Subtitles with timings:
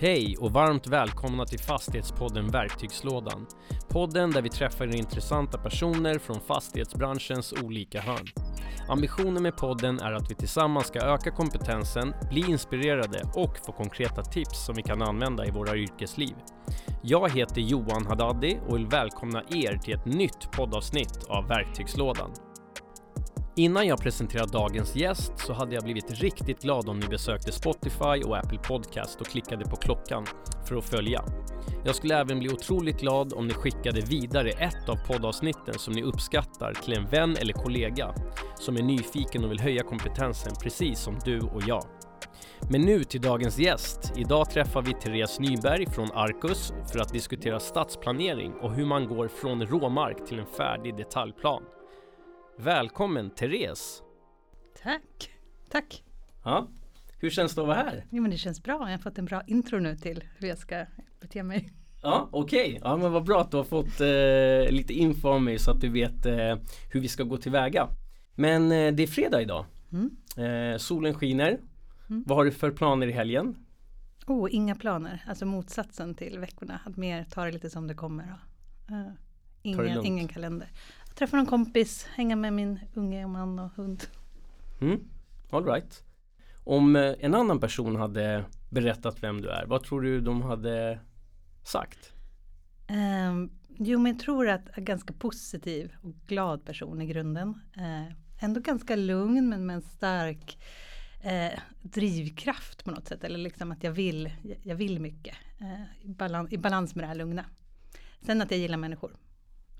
[0.00, 3.46] Hej och varmt välkomna till Fastighetspodden Verktygslådan.
[3.88, 8.26] Podden där vi träffar intressanta personer från fastighetsbranschens olika hörn.
[8.88, 14.22] Ambitionen med podden är att vi tillsammans ska öka kompetensen, bli inspirerade och få konkreta
[14.22, 16.34] tips som vi kan använda i våra yrkesliv.
[17.02, 22.30] Jag heter Johan Haddadi och vill välkomna er till ett nytt poddavsnitt av Verktygslådan.
[23.58, 28.22] Innan jag presenterar dagens gäst så hade jag blivit riktigt glad om ni besökte Spotify
[28.24, 30.26] och Apple Podcast och klickade på klockan
[30.68, 31.24] för att följa.
[31.84, 36.02] Jag skulle även bli otroligt glad om ni skickade vidare ett av poddavsnitten som ni
[36.02, 38.14] uppskattar till en vän eller kollega
[38.58, 41.84] som är nyfiken och vill höja kompetensen precis som du och jag.
[42.70, 44.12] Men nu till dagens gäst.
[44.16, 49.28] Idag träffar vi Therese Nyberg från Arcus för att diskutera stadsplanering och hur man går
[49.28, 51.62] från råmark till en färdig detaljplan.
[52.60, 54.02] Välkommen Therese!
[54.82, 55.30] Tack!
[55.70, 56.02] Tack!
[56.44, 56.68] Ja,
[57.18, 58.04] hur känns det att vara här?
[58.10, 58.80] Jo, men det känns bra.
[58.80, 60.86] Jag har fått en bra intro nu till hur jag ska
[61.20, 61.72] bete mig.
[62.02, 62.68] Ja, okej.
[62.68, 62.80] Okay.
[62.84, 65.80] Ja, men vad bra att du har fått eh, lite info om mig så att
[65.80, 66.56] du vet eh,
[66.92, 67.88] hur vi ska gå tillväga.
[68.34, 69.64] Men eh, det är fredag idag.
[69.92, 70.72] Mm.
[70.72, 71.60] Eh, solen skiner.
[72.10, 72.24] Mm.
[72.26, 73.56] Vad har du för planer i helgen?
[74.26, 75.24] Oh, inga planer.
[75.26, 76.80] Alltså motsatsen till veckorna.
[76.84, 78.24] Att mer ta det lite som det kommer.
[78.90, 79.12] Uh,
[79.62, 80.68] ingen, ingen kalender
[81.18, 84.06] träffa någon kompis, hänga med min unge man och hund.
[84.80, 85.00] Mm.
[85.50, 86.04] All right.
[86.64, 90.98] Om eh, en annan person hade berättat vem du är, vad tror du de hade
[91.64, 92.12] sagt?
[93.30, 97.48] Um, jo, men jag tror att är ganska positiv och glad person i grunden.
[97.76, 100.58] Uh, ändå ganska lugn men med en stark
[101.24, 103.24] uh, drivkraft på något sätt.
[103.24, 104.32] Eller liksom att jag vill,
[104.62, 105.36] jag vill mycket.
[105.60, 107.44] Uh, i, balans, I balans med det här lugna.
[108.20, 109.16] Sen att jag gillar människor.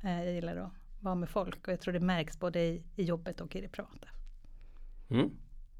[0.03, 3.41] jag gillar att vara med folk och jag tror det märks både i, i jobbet
[3.41, 4.09] och i det privata.
[5.09, 5.31] Mm.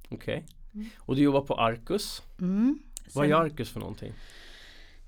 [0.09, 0.17] Okej.
[0.17, 0.43] Okay.
[0.75, 0.89] Mm.
[0.99, 2.23] Och du jobbar på Arcus.
[2.41, 2.79] Mm.
[3.15, 4.13] Vad är Arcus för någonting?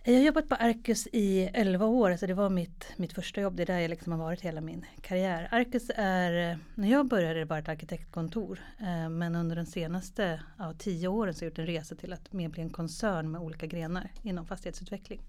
[0.04, 3.56] Jag har jobbat på Arcus i 11 år, så det var mitt, mitt första jobb.
[3.56, 5.48] Det är där jag liksom har varit hela min karriär.
[5.50, 8.60] Arcus är, när jag började det var ett arkitektkontor.
[8.78, 12.12] Eh, men under de senaste ja, 10 åren så har jag gjort en resa till
[12.12, 15.20] att mer bli en koncern med olika grenar inom fastighetsutveckling.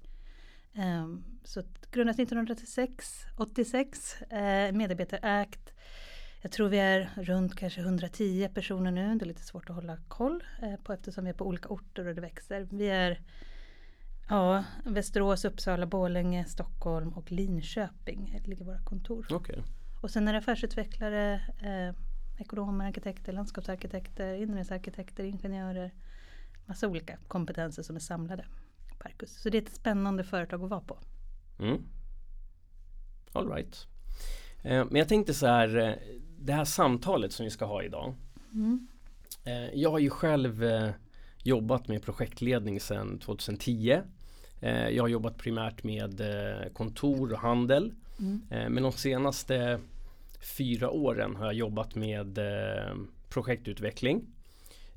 [0.75, 5.73] Um, så grundades 1986, 86, eh, medarbetarägt.
[6.41, 9.15] Jag tror vi är runt kanske 110 personer nu.
[9.15, 12.07] Det är lite svårt att hålla koll eh, på eftersom vi är på olika orter
[12.07, 12.67] och det växer.
[12.71, 13.19] Vi är
[14.29, 19.33] ja, Västerås, Uppsala, Borlänge, Stockholm och Linköping Det ligger våra kontor.
[19.33, 19.59] Okay.
[20.01, 21.95] Och sen är det affärsutvecklare, eh,
[22.41, 25.91] ekonomer, arkitekter, landskapsarkitekter, inredningsarkitekter, ingenjörer.
[26.65, 28.45] Massa olika kompetenser som är samlade.
[29.03, 29.41] Parkus.
[29.41, 30.97] Så det är ett spännande företag att vara på.
[31.59, 31.83] Mm.
[33.31, 33.87] All right.
[34.63, 35.93] Eh, men jag tänkte så här, eh,
[36.39, 38.13] det här samtalet som vi ska ha idag.
[38.53, 38.87] Mm.
[39.43, 40.89] Eh, jag har ju själv eh,
[41.43, 44.01] jobbat med projektledning sedan 2010.
[44.59, 46.21] Eh, jag har jobbat primärt med
[46.73, 47.93] kontor och handel.
[48.19, 48.73] Mm.
[48.73, 49.79] men de senaste
[50.57, 52.39] fyra åren har jag jobbat med
[53.29, 54.25] projektutveckling.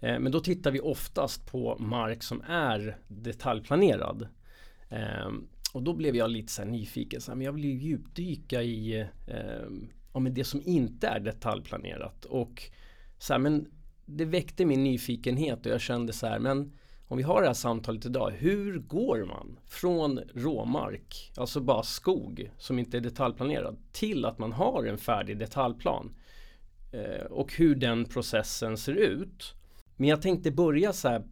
[0.04, 4.28] Eh, men då tittar vi oftast på mark som är detaljplanerad.
[4.88, 5.28] Eh,
[5.72, 9.00] och då blev jag lite så nyfiken, så här, men jag vill ju djupdyka i
[9.26, 9.66] eh,
[10.12, 12.24] ja, men det som inte är detaljplanerat.
[12.24, 12.62] Och
[13.18, 13.66] så här, men
[14.06, 16.72] det väckte min nyfikenhet och jag kände så här, men
[17.08, 22.50] om vi har det här samtalet idag, hur går man från råmark, alltså bara skog
[22.58, 26.14] som inte är detaljplanerad, till att man har en färdig detaljplan?
[26.92, 29.54] Eh, och hur den processen ser ut.
[29.96, 31.24] Men jag tänkte börja så här,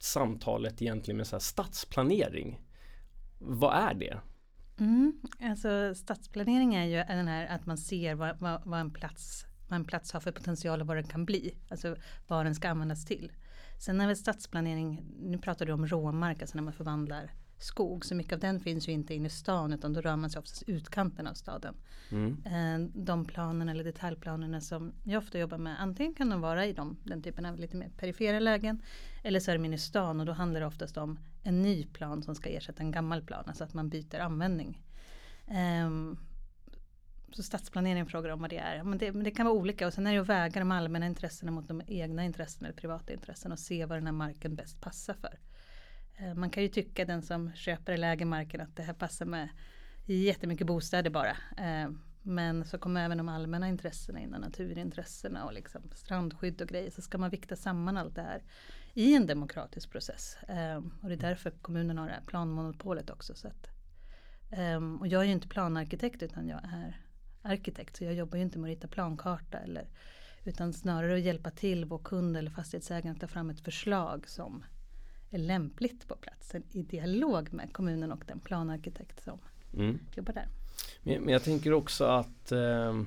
[0.00, 2.60] samtalet egentligen med så här, stadsplanering.
[3.38, 4.20] Vad är det?
[4.78, 9.46] Mm, alltså stadsplanering är ju den här att man ser vad, vad, vad, en plats,
[9.68, 11.54] vad en plats har för potential och vad den kan bli.
[11.70, 11.96] Alltså
[12.28, 13.32] vad den ska användas till.
[13.78, 17.30] Sen är väl stadsplanering, nu pratar du om råmark, alltså när man förvandlar
[17.62, 18.04] skog.
[18.04, 20.38] Så mycket av den finns ju inte inne i stan utan då rör man sig
[20.38, 21.74] oftast utkanten av staden.
[22.10, 22.42] Mm.
[22.46, 26.72] Eh, de planerna eller detaljplanerna som jag ofta jobbar med antingen kan de vara i
[26.72, 28.82] de, den typen av lite mer perifera lägen
[29.22, 31.86] eller så är de inne i stan och då handlar det oftast om en ny
[31.86, 33.44] plan som ska ersätta en gammal plan.
[33.46, 34.82] Alltså att man byter användning.
[35.86, 36.18] Um,
[37.32, 38.82] så stadsplanering frågar om vad det är.
[38.82, 41.06] Men det, men det, kan vara olika och sen är det att väga de allmänna
[41.06, 44.80] intressena mot de egna intressena eller privata intressen och se vad den här marken bäst
[44.80, 45.38] passar för.
[46.20, 49.26] Eh, man kan ju tycka den som köper eller äger marken att det här passar
[49.26, 49.48] med
[50.06, 51.36] jättemycket bostäder bara.
[51.56, 51.90] Eh,
[52.22, 56.90] men så kommer även de allmänna intressena in, naturintressena och liksom strandskydd och grejer.
[56.90, 58.42] Så ska man vikta samman allt det här
[58.94, 60.36] i en demokratisk process.
[60.48, 63.34] Eh, och det är därför kommunen har det här planmonopolet också.
[63.34, 63.66] Så att,
[65.00, 67.00] och jag är ju inte planarkitekt utan jag är
[67.42, 67.96] arkitekt.
[67.96, 69.58] Så jag jobbar ju inte med att rita plankarta.
[69.58, 69.88] Eller,
[70.44, 74.64] utan snarare att hjälpa till vår kund eller fastighetsägaren att ta fram ett förslag som
[75.38, 79.38] lämpligt på platsen i dialog med kommunen och den planarkitekt som
[79.74, 79.98] mm.
[80.14, 80.48] jobbar där.
[81.02, 83.02] Men, men, jag tänker också att eh,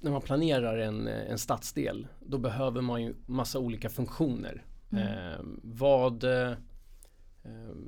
[0.00, 4.64] när man planerar en, en stadsdel då behöver man ju massa olika funktioner.
[4.90, 5.06] Mm.
[5.06, 6.52] Eh, vad eh,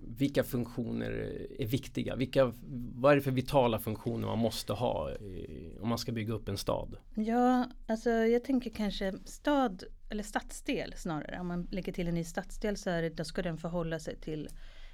[0.02, 1.10] vilka funktioner
[1.58, 2.16] är viktiga?
[2.16, 2.52] Vilka,
[2.94, 6.48] vad är det för vitala funktioner man måste ha i, om man ska bygga upp
[6.48, 6.96] en stad?
[7.14, 11.40] Ja, alltså jag tänker kanske stad eller stadsdel snarare.
[11.40, 14.16] Om man lägger till en ny stadsdel så är det, då ska den förhålla sig
[14.16, 14.48] till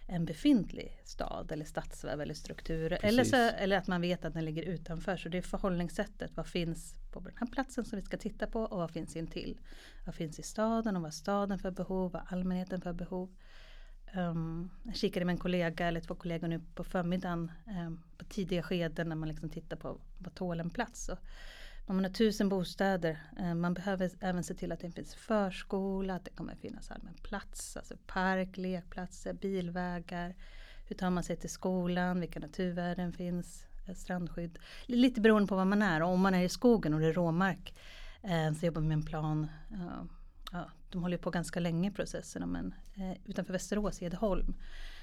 [0.09, 2.99] en befintlig stad eller stadsväv eller struktur.
[3.03, 5.17] Eller, så, eller att man vet att den ligger utanför.
[5.17, 6.37] Så det är förhållningssättet.
[6.37, 9.59] Vad finns på den här platsen som vi ska titta på och vad finns intill?
[10.07, 12.13] Vad finns i staden och vad staden för behov?
[12.13, 13.35] Vad allmänheten för behov?
[14.17, 18.63] Um, jag kikade med en kollega eller två kollegor nu på förmiddagen um, på tidiga
[18.63, 21.09] skeden när man liksom tittar på vad tål en plats.
[21.09, 21.19] Och
[21.87, 26.15] om man har tusen bostäder, um, man behöver även se till att det finns förskola,
[26.15, 30.35] att det kommer finnas allmän plats, alltså park, lekplatser, bilvägar.
[30.89, 34.59] Hur tar man sig till skolan, vilka naturvärden finns, eh, strandskydd.
[34.87, 37.13] Lite beroende på var man är, och om man är i skogen och det är
[37.13, 37.75] råmark
[38.25, 39.49] uh, så jobbar man med en plan
[40.53, 44.55] ja, de håller på ganska länge processerna men eh, utanför Västerås, Edholm.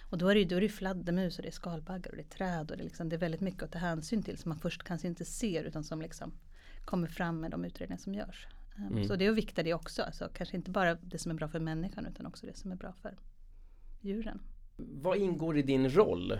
[0.09, 2.23] Och då är det ju då är det fladdermus och det är skalbaggar och det
[2.23, 4.49] är träd och det är, liksom, det är väldigt mycket att ta hänsyn till som
[4.49, 6.33] man först kanske inte ser utan som liksom
[6.85, 8.47] kommer fram med de utredningar som görs.
[8.77, 9.07] Um, mm.
[9.07, 11.47] Så det är att vikta det också, alltså, kanske inte bara det som är bra
[11.47, 13.17] för människan utan också det som är bra för
[14.01, 14.41] djuren.
[14.75, 16.39] Vad ingår i din roll eh,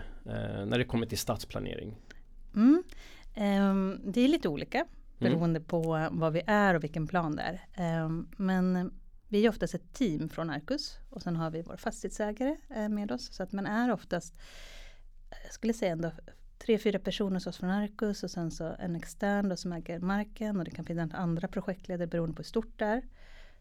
[0.66, 1.96] när det kommer till stadsplanering?
[2.54, 2.82] Mm.
[3.36, 4.86] Um, det är lite olika.
[5.18, 5.32] Mm.
[5.32, 5.68] Beroende mm.
[5.68, 7.60] på vad vi är och vilken plan det är.
[7.74, 8.92] Ehm, men
[9.28, 13.12] vi är oftast ett team från Arcus och sen har vi vår fastighetsägare eh, med
[13.12, 13.34] oss.
[13.34, 14.34] Så att man är oftast,
[15.30, 16.12] eh, jag skulle säga ändå
[16.58, 19.98] tre, fyra personer hos oss från Arcus och sen så en extern då som äger
[19.98, 23.02] marken och det kan finnas andra projektledare beroende på hur stort det är.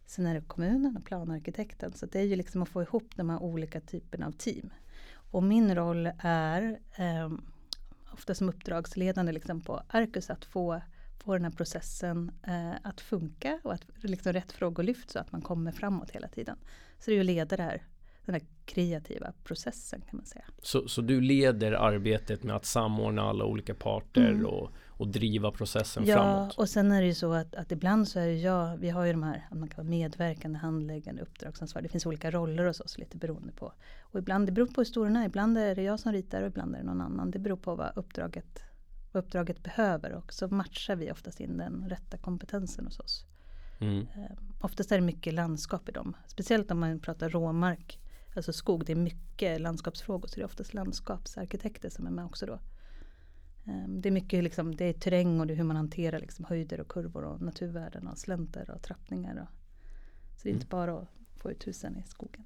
[0.05, 1.93] Sen är det kommunen och planarkitekten.
[1.93, 4.69] Så det är ju liksom att få ihop de här olika typerna av team.
[5.31, 7.31] Och min roll är eh,
[8.11, 10.81] ofta som uppdragsledande liksom på Arcus att få
[11.23, 15.31] få den här processen eh, att funka och att liksom rätt frågor lyfts så att
[15.31, 16.57] man kommer framåt hela tiden.
[16.99, 17.83] Så det är ju att leda det här,
[18.25, 20.45] den här kreativa processen kan man säga.
[20.61, 24.45] Så, så du leder arbetet med att samordna alla olika parter mm.
[24.45, 26.53] och, och driva processen ja, framåt?
[26.57, 28.89] Ja, och sen är det ju så att, att ibland så är det jag, vi
[28.89, 31.81] har ju de här, att man kan vara medverkande, handläggande, uppdragsansvar.
[31.81, 33.73] Det finns olika roller hos oss lite beroende på.
[34.01, 35.25] Och ibland, det beror på hur stor den är.
[35.25, 37.31] Ibland är det jag som ritar och ibland är det någon annan.
[37.31, 38.63] Det beror på vad uppdraget
[39.13, 43.25] vad uppdraget behöver och så matchar vi oftast in den rätta kompetensen hos oss.
[43.79, 43.99] Mm.
[43.99, 46.15] Eh, oftast är det mycket landskap i dem.
[46.27, 47.99] Speciellt om man pratar råmark,
[48.35, 48.85] alltså skog.
[48.85, 52.59] Det är mycket landskapsfrågor så det är oftast landskapsarkitekter som är med också då.
[53.65, 56.45] Eh, det är mycket liksom, det är terräng och det är hur man hanterar liksom
[56.45, 59.35] höjder och kurvor och naturvärden och slänter och trappningar.
[59.41, 59.47] Och,
[60.37, 60.57] så det är mm.
[60.57, 61.07] inte bara att
[61.37, 62.43] få ut husen i skogen.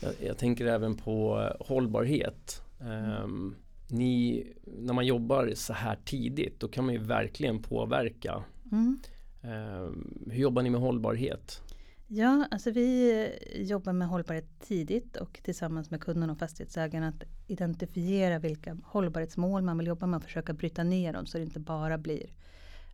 [0.00, 2.62] Jag, jag tänker även på hållbarhet.
[2.80, 3.22] Mm.
[3.22, 3.56] Um,
[3.90, 8.44] ni, när man jobbar så här tidigt då kan man ju verkligen påverka.
[8.72, 8.98] Mm.
[9.42, 9.92] Eh,
[10.32, 11.62] hur jobbar ni med hållbarhet?
[12.10, 18.38] Ja, alltså vi jobbar med hållbarhet tidigt och tillsammans med kunden och fastighetsägaren att identifiera
[18.38, 21.98] vilka hållbarhetsmål man vill jobba med och försöka bryta ner dem så det inte bara
[21.98, 22.26] blir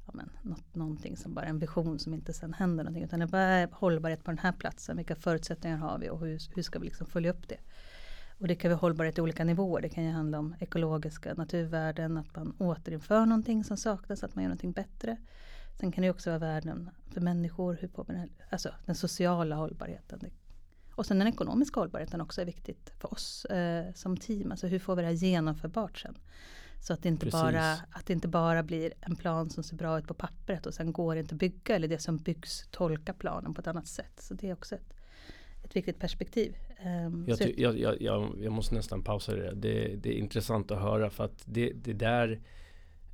[0.06, 3.04] ja, men, något, någonting som bara en vision som inte sen händer någonting.
[3.04, 4.96] Utan vad är hållbarhet på den här platsen?
[4.96, 7.58] Vilka förutsättningar har vi och hur, hur ska vi liksom följa upp det?
[8.38, 9.82] Och det kan vara hållbarhet i olika nivåer.
[9.82, 14.44] Det kan ju handla om ekologiska naturvärden, att man återinför någonting som saknas, att man
[14.44, 15.16] gör någonting bättre.
[15.80, 18.06] Sen kan det också vara värden för människor, hur på
[18.50, 20.20] alltså den sociala hållbarheten.
[20.94, 24.50] Och sen den ekonomiska hållbarheten också är viktigt för oss eh, som team.
[24.50, 26.18] Alltså hur får vi det här genomförbart sen?
[26.80, 29.98] Så att det, inte bara, att det inte bara blir en plan som ser bra
[29.98, 33.12] ut på pappret och sen går det inte att bygga eller det som byggs tolka
[33.12, 34.20] planen på ett annat sätt.
[34.20, 34.94] Så det är också ett,
[35.64, 36.56] ett viktigt perspektiv.
[37.06, 38.02] Um, jag, ty- jag, jag,
[38.40, 39.54] jag, måste nästan pausa det.
[39.54, 39.96] det.
[39.96, 42.40] Det är intressant att höra för att det, det där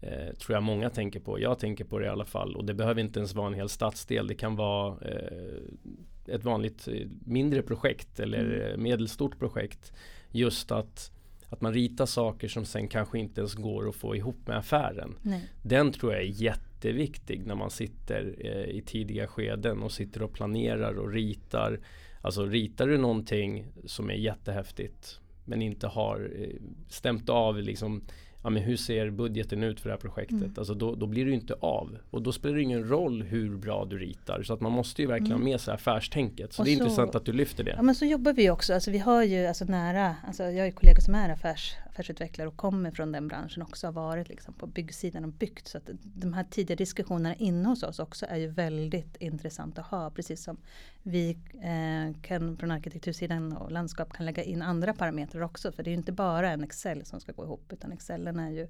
[0.00, 1.40] eh, tror jag många tänker på.
[1.40, 3.68] Jag tänker på det i alla fall och det behöver inte ens vara en hel
[3.68, 4.26] stadsdel.
[4.26, 8.70] Det kan vara eh, ett vanligt eh, mindre projekt eller mm.
[8.70, 9.92] Eh, medelstort projekt.
[10.30, 11.12] Just att
[11.52, 15.16] att man ritar saker som sen kanske inte ens går att få ihop med affären.
[15.22, 15.48] Nej.
[15.62, 20.32] Den tror jag är jätteviktig när man sitter eh, i tidiga skeden och sitter och
[20.32, 21.80] planerar och ritar
[22.20, 26.48] Alltså ritar du någonting som är jättehäftigt men inte har eh,
[26.88, 28.02] stämt av liksom
[28.42, 30.40] ja, men hur ser budgeten ut för det här projektet?
[30.40, 30.54] Mm.
[30.56, 31.98] Alltså då, då blir det ju inte av.
[32.10, 34.42] Och då spelar det ingen roll hur bra du ritar.
[34.42, 35.42] Så att man måste ju verkligen mm.
[35.42, 36.52] ha med sig affärstänket.
[36.52, 37.74] Så och det är så, intressant att du lyfter det.
[37.76, 38.74] Ja men så jobbar vi också.
[38.74, 42.48] Alltså vi har ju alltså nära, alltså jag har ju kollegor som är affärs, affärsutvecklare
[42.48, 45.68] och kommer från den branschen också har varit liksom på byggsidan och byggt.
[45.68, 49.86] Så att de här tidiga diskussionerna inne hos oss också är ju väldigt intressant att
[49.86, 50.10] ha.
[50.10, 50.56] Precis som
[51.02, 51.30] vi
[51.62, 55.72] eh, kan från arkitektursidan och landskap kan lägga in andra parametrar också.
[55.72, 58.50] För det är ju inte bara en Excel som ska gå ihop utan Excelen är
[58.50, 58.62] ju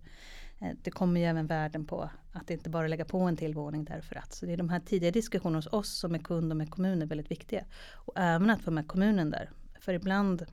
[0.61, 3.85] eh, det kommer ju även värden på att inte bara lägga på en till våning
[3.85, 4.33] därför att.
[4.33, 7.09] Så det är de här tidiga diskussionerna hos oss som är kund och med kommunen
[7.09, 7.65] väldigt viktiga.
[8.07, 9.51] Och även att få med kommunen där.
[9.81, 10.47] För ibland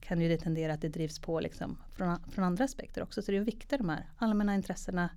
[0.00, 3.22] kan ju det tendera att det drivs på liksom från, från andra aspekter också.
[3.22, 5.10] Så det är viktigt de här allmänna intressena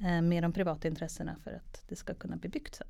[0.00, 2.86] eh, med de privata intressena för att det ska kunna bli byggt sen.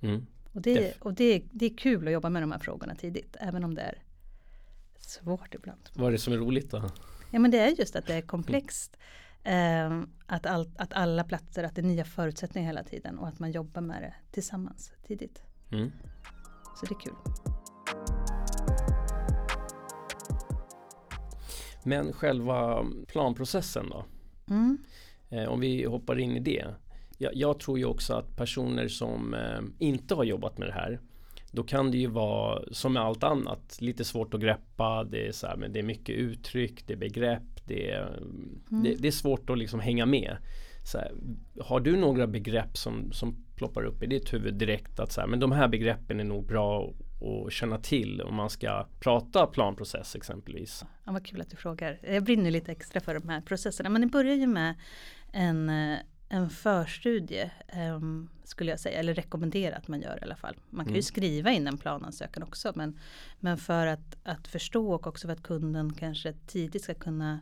[0.00, 0.26] Mm.
[0.52, 3.64] Och, det, och det, det är kul att jobba med de här frågorna tidigt, även
[3.64, 4.02] om det är
[4.98, 5.88] svårt ibland.
[5.94, 6.90] Vad är det som är roligt då?
[7.30, 8.96] Ja men det är just att det är komplext.
[9.46, 13.38] Eh, att, all, att alla platser, att det är nya förutsättningar hela tiden och att
[13.38, 15.42] man jobbar med det tillsammans tidigt.
[15.72, 15.92] Mm.
[16.76, 17.14] Så det är kul.
[21.84, 24.04] Men själva planprocessen då?
[24.50, 24.78] Mm.
[25.30, 26.66] Eh, om vi hoppar in i det.
[27.18, 31.00] Jag, jag, tror ju också att personer som eh, inte har jobbat med det här
[31.54, 35.04] då kan det ju vara som med allt annat lite svårt att greppa.
[35.04, 38.82] Det är, så här, men det är mycket uttryck, det är begrepp, det är, mm.
[38.82, 40.36] det, det, är svårt att liksom hänga med.
[40.94, 41.12] Här,
[41.60, 45.28] har du några begrepp som, som ploppar upp i ditt huvud direkt att så här,
[45.28, 50.16] men de här begreppen är nog bra att känna till om man ska prata planprocess
[50.16, 50.84] exempelvis.
[51.04, 51.98] Ja, vad kul att du frågar.
[52.02, 53.88] Jag brinner lite extra för de här processerna.
[53.88, 54.74] Men det börjar ju med
[55.32, 55.70] en,
[56.28, 57.50] en förstudie
[57.94, 60.56] um, skulle jag säga, eller rekommendera att man gör i alla fall.
[60.70, 60.96] Man kan mm.
[60.96, 62.98] ju skriva in en planansökan också men,
[63.40, 67.40] men för att, att förstå och också för att kunden kanske tidigt ska kunna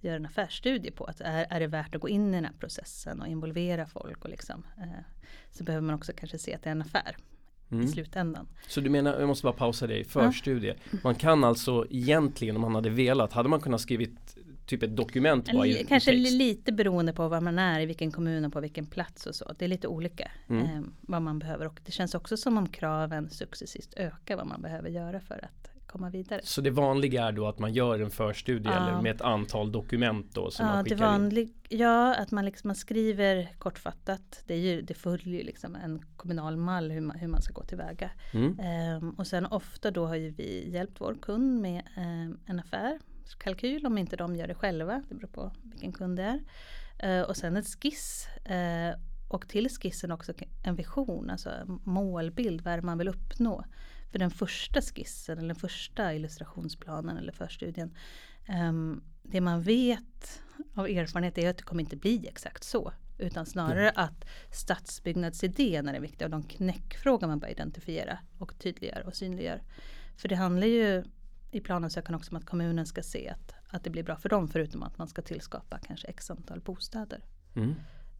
[0.00, 2.54] göra en affärsstudie på att är, är det värt att gå in i den här
[2.60, 5.04] processen och involvera folk och liksom, eh,
[5.50, 7.16] så behöver man också kanske se att det är en affär
[7.72, 7.84] mm.
[7.84, 8.46] i slutändan.
[8.68, 10.74] Så du menar, jag måste bara pausa dig, förstudie.
[10.90, 10.98] Ja.
[11.04, 14.36] Man kan alltså egentligen om man hade velat, hade man kunnat skrivit
[14.66, 16.32] typ ett dokument bara i Kanske text.
[16.32, 19.54] lite beroende på var man är, i vilken kommun och på vilken plats och så.
[19.58, 20.62] Det är lite olika mm.
[20.62, 24.62] eh, vad man behöver och det känns också som om kraven successivt ökar vad man
[24.62, 26.40] behöver göra för att komma vidare.
[26.44, 28.76] Så det vanliga är då att man gör en förstudie ja.
[28.76, 31.78] eller med ett antal dokument då som ja, man skickar det vanlig, in?
[31.78, 34.42] Ja, att man, liksom, man skriver kortfattat.
[34.46, 37.52] Det, är ju, det följer ju liksom en kommunal mall hur man, hur man ska
[37.52, 38.10] gå tillväga.
[38.32, 38.58] Mm.
[38.60, 43.86] Ehm, och sen ofta då har ju vi hjälpt vår kund med eh, en affärskalkyl
[43.86, 45.02] om inte de gör det själva.
[45.08, 46.40] Det beror på vilken kund det är.
[46.98, 48.26] Ehm, och sen en skiss.
[48.44, 48.94] Ehm,
[49.28, 50.32] och till skissen också
[50.62, 51.50] en vision, alltså
[51.84, 53.64] målbild, vad är det man vill uppnå.
[54.12, 57.94] För den första skissen eller den första illustrationsplanen eller förstudien.
[58.68, 60.42] Um, det man vet
[60.74, 62.92] av erfarenhet är att det kommer inte bli exakt så.
[63.18, 64.04] Utan snarare mm.
[64.04, 69.62] att stadsbyggnadsidén är det viktiga och de knäckfrågor man bör identifiera och tydliggör och synliggör.
[70.16, 71.04] För det handlar ju
[71.50, 74.48] i planansökan också om att kommunen ska se att, att det blir bra för dem
[74.48, 77.24] förutom att man ska tillskapa kanske x antal bostäder.
[77.54, 77.74] Mm.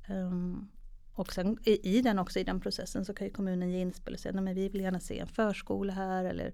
[0.09, 0.69] Um,
[1.15, 4.21] och sen i, den också i den processen så kan ju kommunen ge inspel och
[4.21, 6.53] säga men vi vill gärna se en förskola här eller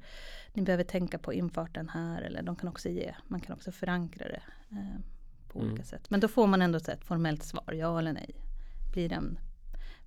[0.52, 4.28] ni behöver tänka på infarten här eller de kan också ge, man kan också förankra
[4.28, 5.00] det eh,
[5.48, 5.70] på mm.
[5.70, 6.10] olika sätt.
[6.10, 8.34] Men då får man ändå ett formellt svar, ja eller nej.
[8.92, 9.38] Blir den,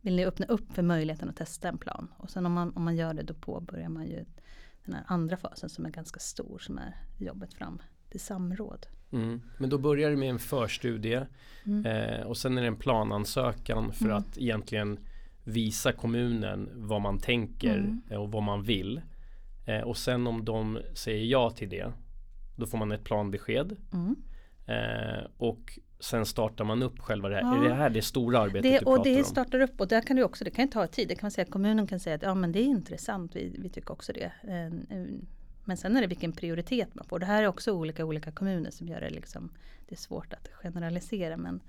[0.02, 2.14] vill ni öppna upp för möjligheten att testa en plan?
[2.18, 4.26] Och sen om man, om man gör det då påbörjar man ju
[4.86, 7.82] den här andra fasen som är ganska stor som är jobbet fram
[8.12, 8.88] till samråd.
[9.12, 9.42] Mm.
[9.58, 11.26] Men då börjar det med en förstudie
[11.66, 11.86] mm.
[11.86, 14.18] eh, och sen är det en planansökan för mm.
[14.18, 15.00] att egentligen
[15.44, 18.02] visa kommunen vad man tänker mm.
[18.10, 19.02] eh, och vad man vill.
[19.66, 21.92] Eh, och sen om de säger ja till det
[22.56, 23.76] då får man ett planbesked.
[23.94, 24.16] Mm.
[24.66, 27.42] Eh, och sen startar man upp själva det här.
[27.42, 27.66] Ja.
[27.66, 30.02] Är det här det stora arbetet det, du pratar och det startar upp och där
[30.02, 31.08] kan det också, det kan ta tid.
[31.08, 33.92] Det kan säga, kommunen kan säga att ja men det är intressant, vi, vi tycker
[33.92, 34.32] också det.
[35.72, 37.20] Men sen är det vilken prioritet man får.
[37.20, 39.50] Det här är också olika olika kommuner som gör det liksom,
[39.88, 41.62] det är svårt att generalisera men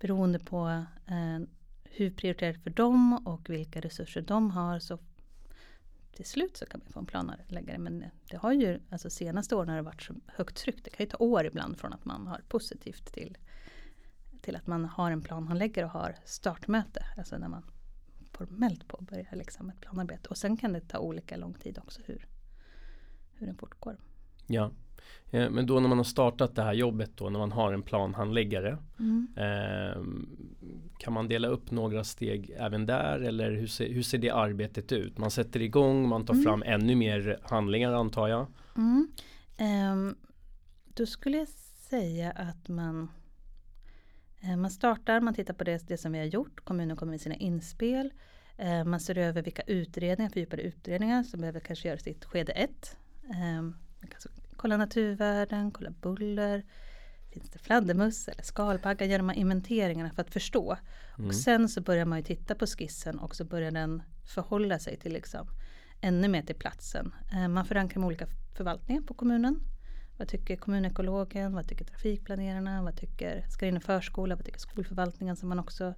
[0.00, 1.40] beroende på eh,
[1.84, 4.98] hur prioriterat för dem och vilka resurser de har så
[6.12, 7.78] till slut så kan man få en planläggare.
[7.78, 10.84] Men det har ju, alltså senaste åren har det varit så högt tryck.
[10.84, 13.38] Det kan ju ta år ibland från att man har positivt till,
[14.40, 17.04] till att man har en planhandläggare och har startmöte.
[17.16, 17.64] Alltså när man
[18.30, 20.28] formellt påbörjar liksom ett planarbete.
[20.28, 22.26] Och sen kan det ta olika lång tid också hur,
[23.42, 23.96] hur den fortgår.
[24.46, 24.70] Ja.
[25.30, 27.82] Eh, men då när man har startat det här jobbet då när man har en
[27.82, 29.28] planhandläggare mm.
[29.36, 30.02] eh,
[30.98, 34.92] Kan man dela upp några steg även där eller hur ser, hur ser det arbetet
[34.92, 35.18] ut?
[35.18, 36.44] Man sätter igång, man tar mm.
[36.44, 38.46] fram ännu mer handlingar antar jag.
[38.76, 39.08] Mm.
[39.56, 40.16] Eh,
[40.94, 41.48] då skulle jag
[41.90, 43.10] säga att man
[44.40, 47.20] eh, Man startar, man tittar på det, det som vi har gjort, kommunen kommer med
[47.20, 48.12] sina inspel
[48.56, 52.52] eh, Man ser över vilka utredningar, fördjupade utredningar som behöver kanske göras i skede
[53.32, 53.58] ett.
[53.58, 53.76] Um,
[54.56, 56.64] kolla naturvärden, kolla buller,
[57.32, 59.06] finns det fladdermöss eller skalbaggar?
[59.06, 60.76] Gör de här inventeringarna för att förstå.
[61.18, 61.28] Mm.
[61.28, 64.02] Och sen så börjar man ju titta på skissen och så börjar den
[64.34, 65.46] förhålla sig till liksom
[66.00, 67.14] ännu mer till platsen.
[67.32, 69.60] Eh, man förankrar med olika förvaltningar på kommunen.
[70.18, 71.54] Vad tycker kommunekologen?
[71.54, 72.82] Vad tycker trafikplanerarna?
[72.82, 74.36] Vad tycker ska in i förskola?
[74.36, 75.94] Vad tycker skolförvaltningen som man också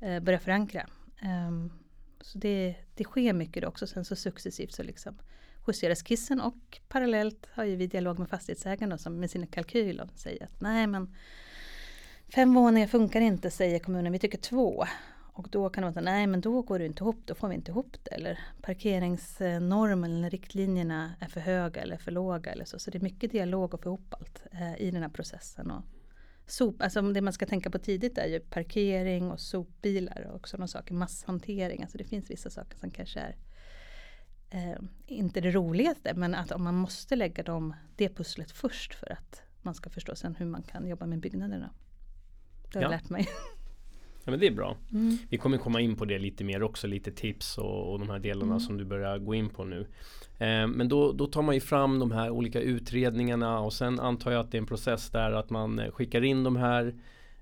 [0.00, 0.86] eh, börjar förankra?
[1.22, 1.72] Um,
[2.20, 3.86] så det, det sker mycket då också.
[3.86, 5.18] Sen så successivt så liksom
[5.66, 10.18] justera skissen och parallellt har ju vi dialog med fastighetsägarna som med sina kalkyler och
[10.18, 11.14] säger att nej men
[12.34, 14.84] fem våningar funkar inte säger kommunen, vi tycker två.
[15.36, 17.54] Och då kan de säga nej men då går det inte ihop, då får vi
[17.54, 18.10] inte ihop det.
[18.10, 22.52] Eller parkeringsnormen eller riktlinjerna är för höga eller för låga.
[22.52, 22.78] Eller så.
[22.78, 25.70] så det är mycket dialog och få ihop allt eh, i den här processen.
[25.70, 25.84] Och
[26.46, 30.68] sop, alltså det man ska tänka på tidigt är ju parkering och sopbilar och sådana
[30.68, 30.94] saker.
[30.94, 33.36] Masshantering, alltså det finns vissa saker som kanske är
[34.50, 39.12] eh, inte det roligaste men att om man måste lägga dem, det pusslet först för
[39.12, 41.70] att man ska förstå sen hur man kan jobba med byggnaderna.
[42.72, 43.28] Det har jag lärt mig.
[44.24, 44.76] Ja men det är bra.
[44.92, 45.18] Mm.
[45.28, 48.18] Vi kommer komma in på det lite mer också, lite tips och, och de här
[48.18, 48.60] delarna mm.
[48.60, 49.80] som du börjar gå in på nu.
[50.38, 54.30] Eh, men då, då tar man ju fram de här olika utredningarna och sen antar
[54.30, 56.94] jag att det är en process där att man skickar in de här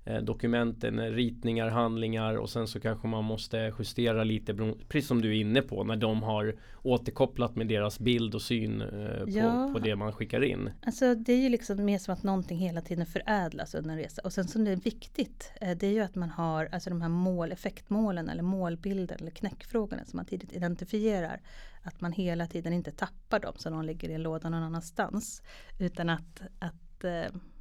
[0.07, 5.29] Eh, dokumenten, ritningar, handlingar och sen så kanske man måste justera lite precis som du
[5.29, 9.69] är inne på när de har återkopplat med deras bild och syn eh, ja.
[9.73, 10.69] på, det man skickar in.
[10.85, 14.21] Alltså det är ju liksom mer som att någonting hela tiden förädlas under en resa
[14.23, 17.01] och sen som det är viktigt eh, det är ju att man har alltså de
[17.01, 21.41] här mål, effektmålen eller målbilden eller knäckfrågorna som man tidigt identifierar.
[21.81, 25.41] Att man hela tiden inte tappar dem så de ligger i en låda någon annanstans
[25.79, 27.05] utan att, att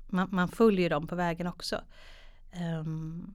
[0.07, 1.81] man, man följer dem på vägen också.
[2.61, 3.35] Um,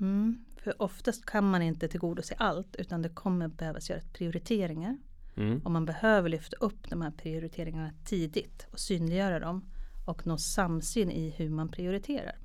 [0.00, 4.98] mm, för oftast kan man inte tillgodose allt utan det kommer behövas göras prioriteringar.
[5.36, 5.60] Mm.
[5.64, 9.64] Och man behöver lyfta upp de här prioriteringarna tidigt och synliggöra dem
[10.06, 12.38] och nå samsyn i hur man prioriterar.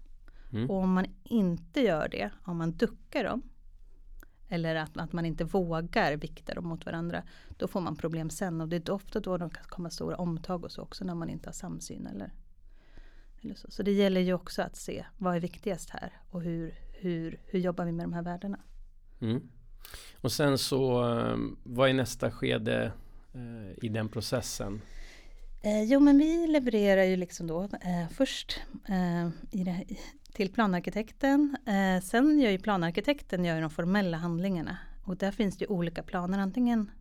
[0.52, 0.70] Mm.
[0.70, 3.42] Och om man inte gör det, om man duckar dem
[4.48, 7.24] eller att, att man inte vågar vikta dem mot varandra,
[7.58, 10.64] då får man problem sen och det är ofta då de kan komma stora omtag
[10.64, 12.34] och så också när man inte har samsyn eller
[13.44, 13.72] eller så.
[13.72, 17.60] så det gäller ju också att se vad är viktigast här och hur, hur, hur
[17.60, 18.60] jobbar vi med de här värdena.
[19.22, 19.50] Mm.
[20.16, 22.92] Och sen så, eh, vad är nästa skede
[23.34, 24.82] eh, i den processen?
[25.64, 29.86] Eh, jo men vi levererar ju liksom då eh, först eh, det,
[30.34, 31.58] till planarkitekten.
[31.66, 34.78] Eh, sen gör ju planarkitekten gör de formella handlingarna.
[35.04, 36.40] Och där finns det olika planer.
[36.40, 36.92] Antingen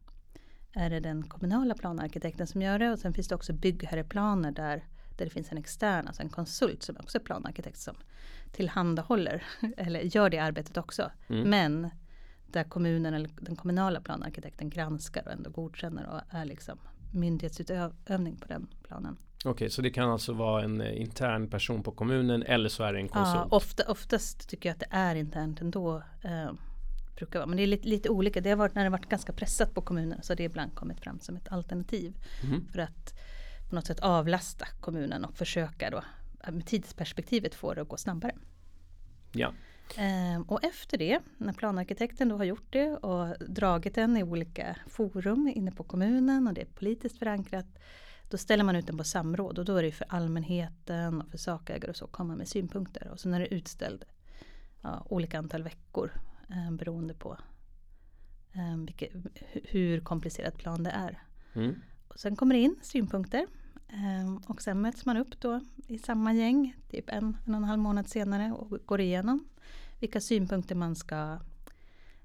[0.72, 4.84] är det den kommunala planarkitekten som gör det och sen finns det också byggherreplaner där
[5.20, 7.96] där det finns en extern, alltså en konsult som också är planarkitekt som
[8.52, 9.42] tillhandahåller
[9.76, 11.10] eller gör det arbetet också.
[11.28, 11.50] Mm.
[11.50, 11.90] Men
[12.46, 16.78] där kommunen eller den kommunala planarkitekten granskar och ändå godkänner och är liksom
[17.12, 19.16] myndighetsutövning på den planen.
[19.38, 22.82] Okej, okay, så det kan alltså vara en eh, intern person på kommunen eller så
[22.82, 23.46] är det en konsult?
[23.50, 26.02] Ja, ofta, oftast tycker jag att det är internt ändå.
[26.22, 26.52] Eh,
[27.16, 27.46] brukar vara.
[27.46, 28.40] Men det är lite, lite, olika.
[28.40, 31.00] Det har varit när det varit ganska pressat på kommunen så har det ibland kommit
[31.00, 32.14] fram som ett alternativ.
[32.44, 32.66] Mm.
[32.72, 33.14] För att
[33.70, 36.04] på något sätt avlasta kommunen och försöka då
[36.52, 38.34] med tidsperspektivet få det att gå snabbare.
[39.32, 39.52] Ja.
[39.96, 44.76] Ehm, och efter det, när planarkitekten då har gjort det och dragit den i olika
[44.86, 47.66] forum inne på kommunen och det är politiskt förankrat.
[48.28, 51.38] Då ställer man ut den på samråd och då är det för allmänheten och för
[51.38, 53.08] sakägare och så komma med synpunkter.
[53.12, 54.04] Och sen är det utställd
[54.82, 56.12] ja, olika antal veckor
[56.50, 57.38] eh, beroende på
[58.52, 59.12] eh, vilket,
[59.52, 61.22] hur komplicerad plan det är.
[61.54, 61.74] Mm.
[62.08, 63.46] Och sen kommer det in synpunkter
[64.46, 67.80] och sen möts man upp då i samma gäng, typ en, en och en halv
[67.80, 69.44] månad senare och går igenom
[70.00, 71.38] vilka synpunkter man ska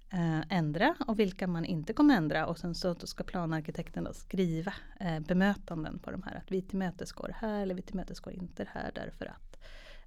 [0.10, 2.46] eh, ändra och vilka man inte kommer ändra.
[2.46, 6.36] Och sen så ska planarkitekten då skriva eh, bemötanden på de här.
[6.36, 9.58] Att vi tillmötesgår här eller vi tillmötesgår inte här därför att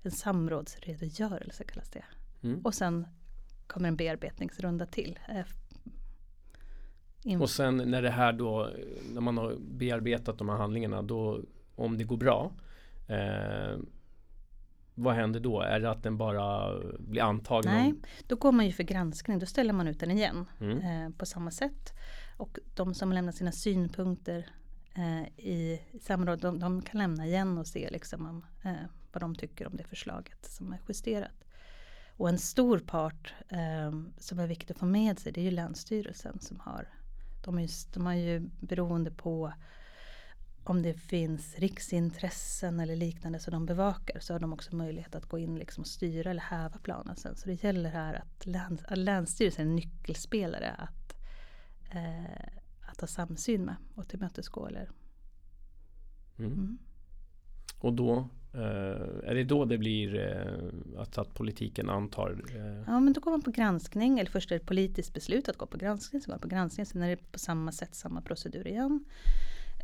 [0.02, 2.04] en samrådsredogörelse kallas det.
[2.42, 2.60] Mm.
[2.64, 3.06] Och sen
[3.66, 5.18] kommer en bearbetningsrunda till
[7.24, 8.70] eh, och sen när det här då,
[9.14, 11.40] när man har bearbetat de här handlingarna, då
[11.74, 12.52] om det går bra
[13.08, 13.78] eh,
[15.00, 15.60] vad händer då?
[15.60, 17.72] Är det att den bara blir antagen?
[17.72, 17.94] Nej,
[18.26, 19.38] då går man ju för granskning.
[19.38, 20.78] Då ställer man ut den igen mm.
[20.78, 21.92] eh, på samma sätt.
[22.36, 24.46] Och de som lämnar sina synpunkter
[24.94, 29.34] eh, i samråd, de, de, kan lämna igen och se liksom om, eh, vad de
[29.34, 31.44] tycker om det förslaget som är justerat.
[32.16, 35.50] Och en stor part eh, som är viktigt att få med sig det är ju
[35.50, 36.88] Länsstyrelsen som har
[37.44, 39.52] de, är, de har ju beroende på
[40.64, 45.26] om det finns riksintressen eller liknande som de bevakar så har de också möjlighet att
[45.26, 47.36] gå in liksom och styra eller häva planen sen.
[47.36, 51.14] Så det gäller här att, läns, att Länsstyrelsen är en nyckelspelare att,
[51.90, 52.48] eh,
[52.90, 54.66] att ha samsyn med och tillmötesgå.
[54.66, 54.90] Eller,
[56.38, 56.52] mm.
[56.52, 56.78] Mm.
[57.78, 60.20] Och då är det då det blir
[60.98, 62.42] att, att politiken antar?
[62.86, 65.56] Ja men då går man på granskning eller först är det ett politiskt beslut att
[65.56, 66.22] gå på granskning.
[66.22, 69.04] Så går man på granskning, sen är det på samma sätt samma procedur igen.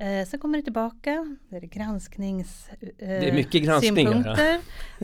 [0.01, 4.39] Eh, sen kommer det tillbaka, det är gransknings eh, det är mycket granskningar.
[4.39, 4.61] Ja.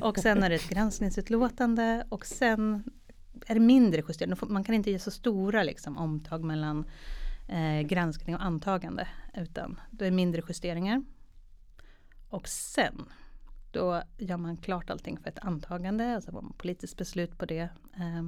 [0.09, 2.85] Och sen är det ett granskningsutlåtande och sen
[3.47, 4.39] är det mindre justeringar.
[4.49, 6.85] Man kan inte ge så stora liksom, omtag mellan
[7.49, 9.09] eh, granskning och antagande.
[9.35, 11.03] Utan det är mindre justeringar.
[12.29, 13.05] Och sen
[13.71, 16.15] då gör man klart allting för ett antagande.
[16.15, 17.69] Alltså får man politiskt beslut på det.
[17.97, 18.23] Eh,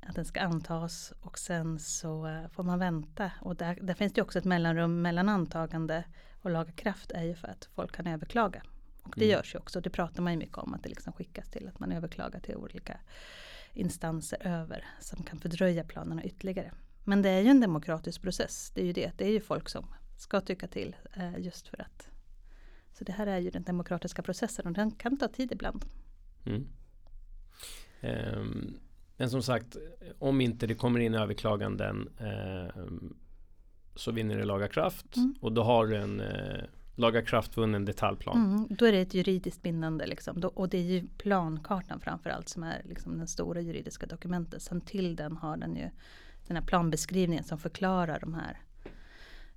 [0.00, 3.32] att den ska antas och sen så eh, får man vänta.
[3.40, 6.04] Och där, där finns det också ett mellanrum mellan antagande
[6.42, 8.62] och laga kraft är ju för att folk kan överklaga.
[9.02, 9.32] Och det mm.
[9.32, 11.78] görs ju också, det pratar man ju mycket om att det liksom skickas till att
[11.80, 13.00] man överklagar till olika
[13.72, 16.72] instanser över som kan fördröja planerna ytterligare.
[17.04, 19.12] Men det är ju en demokratisk process, det är ju det.
[19.16, 22.10] Det är ju folk som ska tycka till eh, just för att.
[22.98, 25.84] Så det här är ju den demokratiska processen och den kan ta tid ibland.
[26.46, 26.68] Mm.
[28.00, 28.78] Um,
[29.16, 29.76] men som sagt,
[30.18, 32.82] om inte det kommer in överklaganden eh,
[33.94, 35.34] så vinner det laga kraft mm.
[35.40, 38.36] och då har du en eh, lagakraftvunnen detaljplan.
[38.36, 40.40] Mm, då är det ett juridiskt bindande liksom.
[40.40, 44.62] Då, och det är ju plankartan framförallt som är liksom den stora juridiska dokumentet.
[44.62, 45.90] Sen till den har den ju
[46.46, 48.60] den här planbeskrivningen som förklarar de här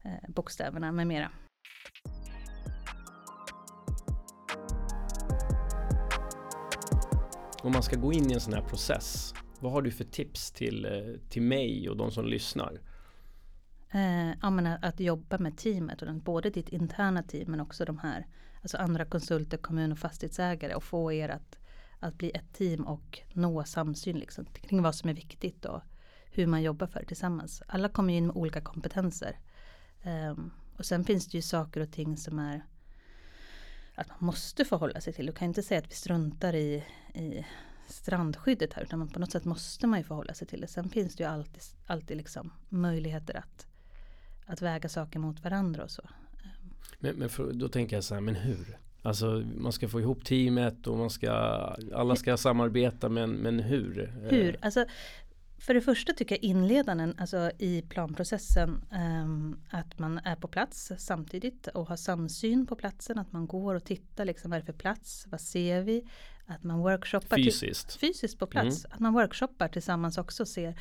[0.01, 1.32] eh, bokstäverna med mera.
[7.63, 10.52] Om man ska gå in i en sån här process vad har du för tips
[10.52, 12.82] till, eh, till mig och de som lyssnar?
[13.91, 17.97] Eh, ja, men att jobba med teamet, och både ditt interna team men också de
[17.97, 18.28] här
[18.62, 21.58] alltså andra konsulter, kommun och fastighetsägare och få er att,
[22.00, 25.82] att bli ett team och nå samsyn liksom, kring vad som är viktigt och
[26.32, 27.63] hur man jobbar för det tillsammans.
[27.67, 29.39] Alla kommer in med olika kompetenser.
[30.02, 30.36] Eh,
[30.78, 32.65] och sen finns det ju saker och ting som är
[34.01, 35.25] att man måste förhålla sig till.
[35.25, 36.83] Du kan inte säga att vi struntar i,
[37.13, 37.45] i
[37.87, 40.67] strandskyddet här utan man, på något sätt måste man ju förhålla sig till det.
[40.67, 43.67] Sen finns det ju alltid, alltid liksom möjligheter att,
[44.45, 46.03] att väga saker mot varandra och så.
[46.99, 48.77] Men, men för, då tänker jag så här, men hur?
[49.01, 51.31] Alltså man ska få ihop teamet och man ska
[51.93, 54.13] alla ska samarbeta men, men hur?
[54.29, 54.57] Hur?
[54.61, 54.85] Alltså
[55.62, 60.91] för det första tycker jag inledaren alltså i planprocessen um, att man är på plats
[60.97, 63.19] samtidigt och har samsyn på platsen.
[63.19, 65.28] Att man går och tittar liksom vad är det för plats?
[65.30, 66.08] Vad ser vi?
[66.45, 68.86] Att man workshoppar fysiskt, fysiskt på plats.
[68.86, 68.93] Mm.
[68.93, 70.80] Att man workshoppar tillsammans också och ser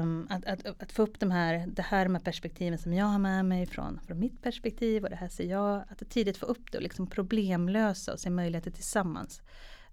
[0.00, 3.18] um, att, att, att, få upp de här, det här med perspektiven som jag har
[3.18, 5.84] med mig från, från mitt perspektiv och det här ser jag.
[5.88, 9.42] Att tidigt få upp det och liksom problemlösa och se möjligheter tillsammans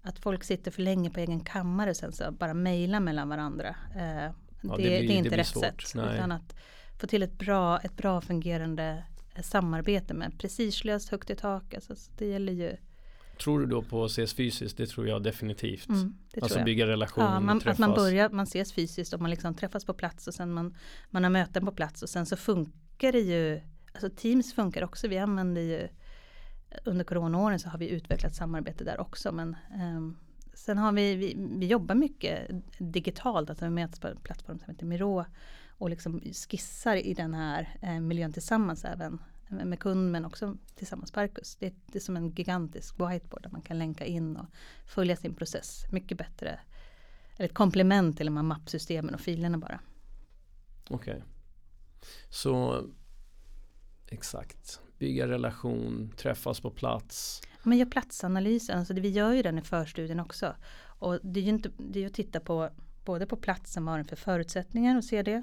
[0.02, 3.76] att folk sitter för länge på egen kammare och sen så bara mejla mellan varandra.
[3.96, 5.82] Eh, ja, det, det, blir, det, är inte det rätt svårt.
[5.82, 5.94] sätt.
[5.94, 6.14] Nej.
[6.14, 6.56] Utan att
[7.00, 11.74] få till ett bra, ett bra fungerande eh, samarbete med precislöst högt i tak.
[11.74, 12.76] Alltså, det gäller ju
[13.38, 14.76] Tror du då på att ses fysiskt?
[14.76, 15.88] Det tror jag definitivt.
[15.88, 19.54] Mm, alltså bygga relation, ja, man, Att man börjar, man ses fysiskt och man liksom
[19.54, 20.76] träffas på plats och sen man,
[21.10, 23.60] man har möten på plats och sen så funkar det ju
[23.92, 25.08] Alltså Teams funkar också.
[25.08, 25.88] Vi använder ju
[26.84, 29.32] under coronaåren så har vi utvecklat samarbete där också.
[29.32, 34.16] Men eh, sen har vi, vi, vi jobbar mycket digitalt, alltså vi möts på en
[34.16, 35.24] plattform som heter Miro
[35.68, 41.14] och liksom skissar i den här eh, miljön tillsammans även med kund men också tillsammans
[41.14, 41.56] med Arcus.
[41.56, 44.46] Det, det, är som en gigantisk whiteboard där man kan länka in och
[44.86, 46.60] följa sin process mycket bättre.
[47.36, 49.80] Eller ett komplement till de här mappsystemen och filerna bara.
[50.90, 51.14] Okej.
[51.14, 51.22] Okay.
[52.30, 52.84] Så
[54.06, 57.42] exakt bygga relation, träffas på plats.
[57.62, 60.54] Man gör platsanalysen, alltså det, vi gör ju den i förstudien också.
[60.80, 62.70] Och det är ju inte, det är att titta på
[63.04, 65.42] både på platsen, vad har den för förutsättningar och se det.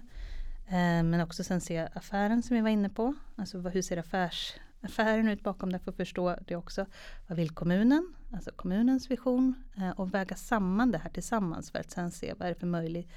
[0.68, 3.14] Eh, men också sen se affären som vi var inne på.
[3.36, 6.86] Alltså hur ser affärs, affären ut bakom det för att förstå det också.
[7.28, 8.14] Vad vill kommunen?
[8.34, 9.54] Alltså kommunens vision.
[9.78, 12.68] Eh, och väga samman det här tillsammans för att sen se vad är det för
[12.68, 13.10] möjlig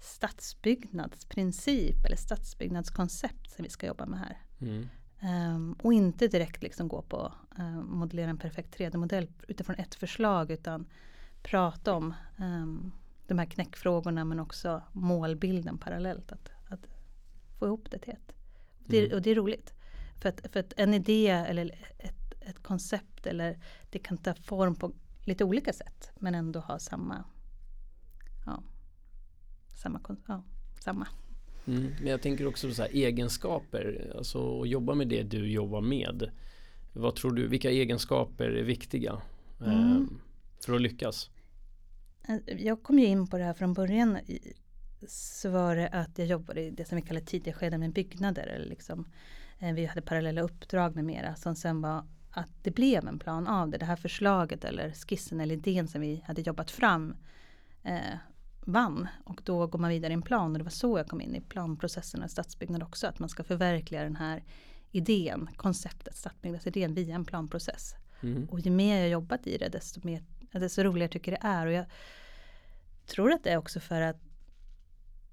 [0.00, 4.36] stadsbyggnadsprincip eller stadsbyggnadskoncept som vi ska jobba med här.
[4.60, 4.88] Mm.
[5.24, 10.50] Um, och inte direkt liksom gå på uh, modellera en perfekt 3D-modell utifrån ett förslag
[10.50, 10.86] utan
[11.42, 12.92] prata om um,
[13.26, 16.32] de här knäckfrågorna men också målbilden parallellt.
[16.32, 16.86] Att, att
[17.58, 18.32] få ihop det till ett.
[18.78, 19.14] Det, mm.
[19.14, 19.74] Och det är roligt.
[20.20, 23.58] För att, för att en idé eller ett, ett koncept eller
[23.90, 24.92] det kan ta form på
[25.24, 27.24] lite olika sätt men ändå ha samma
[28.46, 28.62] ja,
[29.68, 30.42] samma, ja,
[30.80, 31.06] samma
[31.66, 35.80] Mm, men jag tänker också på så egenskaper, alltså att jobba med det du jobbar
[35.80, 36.30] med.
[36.92, 39.22] Vad tror du, vilka egenskaper är viktiga
[39.60, 39.96] mm.
[39.96, 40.02] eh,
[40.64, 41.30] för att lyckas?
[42.28, 44.18] Eh, jag kom ju in på det här från början
[45.08, 48.46] så var det att jag jobbade i det som vi kallar tidiga skeden med byggnader.
[48.46, 49.04] Eller liksom,
[49.58, 53.46] eh, vi hade parallella uppdrag med mera som sen var att det blev en plan
[53.46, 53.78] av det.
[53.78, 57.16] Det här förslaget eller skissen eller idén som vi hade jobbat fram
[57.82, 58.16] eh,
[58.64, 59.08] vann.
[59.24, 61.34] Och då går man vidare i en plan och det var så jag kom in
[61.34, 63.06] i planprocessen och stadsbyggnad också.
[63.06, 64.44] Att man ska förverkliga den här
[64.90, 67.94] idén, konceptet, stadsbyggnadsidén via en planprocess.
[68.20, 68.44] Mm.
[68.50, 70.22] Och ju mer jag jobbat i det desto, mer,
[70.52, 71.66] desto roligare tycker jag det är.
[71.66, 71.86] Och jag
[73.06, 74.16] tror att det är också för att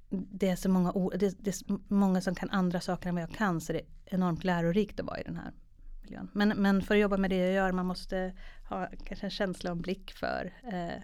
[0.10, 3.32] det är så många, det, det är många som kan andra saker än vad jag
[3.32, 5.52] kan så det är enormt lärorikt att vara i den här
[6.02, 6.30] miljön.
[6.34, 8.34] Men, men för att jobba med det jag gör man måste
[8.70, 11.02] ha kanske en känsla och en blick för eh,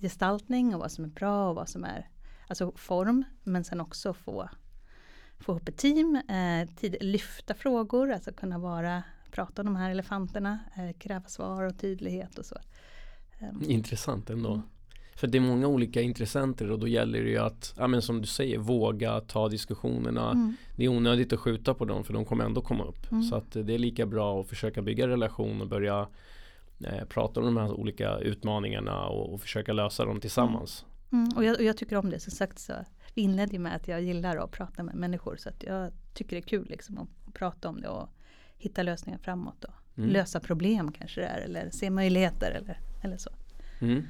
[0.00, 2.08] gestaltning och vad som är bra och vad som är
[2.48, 4.48] alltså form men sen också få
[5.38, 9.90] få ihop ett team, eh, tid, lyfta frågor, alltså kunna vara, prata om de här
[9.90, 12.56] elefanterna, eh, kräva svar och tydlighet och så.
[13.38, 13.62] Ehm.
[13.70, 14.52] Intressant ändå.
[14.52, 14.62] Mm.
[15.16, 18.20] För det är många olika intressenter och då gäller det ju att, ja men som
[18.20, 20.30] du säger, våga ta diskussionerna.
[20.30, 20.56] Mm.
[20.76, 23.12] Det är onödigt att skjuta på dem för de kommer ändå komma upp.
[23.12, 23.22] Mm.
[23.22, 26.06] Så att det är lika bra att försöka bygga relation och börja eh,
[27.08, 30.84] prata om de här olika utmaningarna och, och försöka lösa dem tillsammans.
[31.12, 31.24] Mm.
[31.24, 31.36] mm.
[31.36, 32.72] Och, jag, och, jag, tycker om det, som sagt så
[33.14, 36.40] vi inledde med att jag gillar att prata med människor så att jag tycker det
[36.40, 38.08] är kul liksom att prata om det och
[38.58, 39.64] hitta lösningar framåt.
[39.64, 40.10] Och mm.
[40.10, 43.30] Lösa problem kanske det är eller se möjligheter eller, eller så.
[43.80, 44.02] Mm.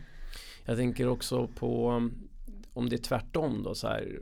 [0.64, 2.02] Jag tänker också på
[2.76, 4.20] om det är tvärtom då så här,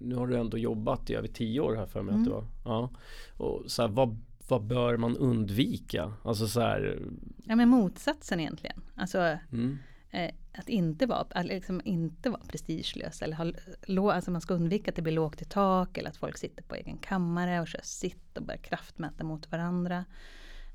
[0.00, 2.22] Nu har du ändå jobbat i över tio år här för mig mm.
[2.22, 2.46] att det var.
[2.64, 2.90] Ja.
[3.36, 6.12] Och så här, vad, vad bör man undvika?
[6.22, 6.98] Alltså så här,
[7.44, 8.82] Ja men motsatsen egentligen.
[8.94, 9.78] Alltså mm.
[10.10, 13.22] eh, att inte vara, att liksom inte vara prestigelös.
[13.22, 16.38] Eller ha, alltså man ska undvika att det blir lågt i tak eller att folk
[16.38, 20.04] sitter på egen kammare och kör sitt och börjar kraftmäta mot varandra.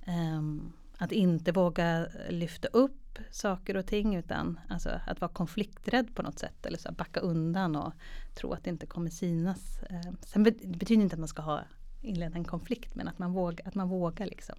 [0.08, 6.22] Um, att inte våga lyfta upp saker och ting utan alltså, att vara konflikträdd på
[6.22, 6.66] något sätt.
[6.66, 7.94] Eller så backa undan och
[8.36, 9.80] tro att det inte kommer synas.
[9.90, 11.64] Um, sen det betyder inte att man ska ha
[12.04, 14.56] inleda en konflikt men att man vågar, att man vågar liksom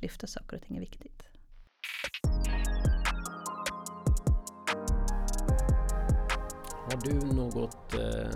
[0.00, 1.22] lyfta saker och ting är viktigt.
[6.90, 8.30] Har du något eh,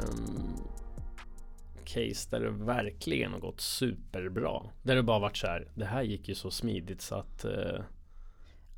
[1.84, 4.62] case där det verkligen har gått superbra?
[4.82, 7.80] Där det bara varit så här, det här gick ju så smidigt så att eh,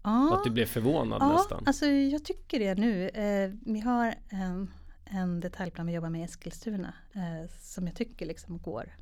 [0.03, 1.63] ja, att du blev förvånad ja, nästan.
[1.67, 3.09] Alltså jag tycker det nu.
[3.09, 4.71] Eh, vi har en,
[5.05, 8.95] en detaljplan vi jobbar med i Eskilstuna eh, som jag tycker liksom går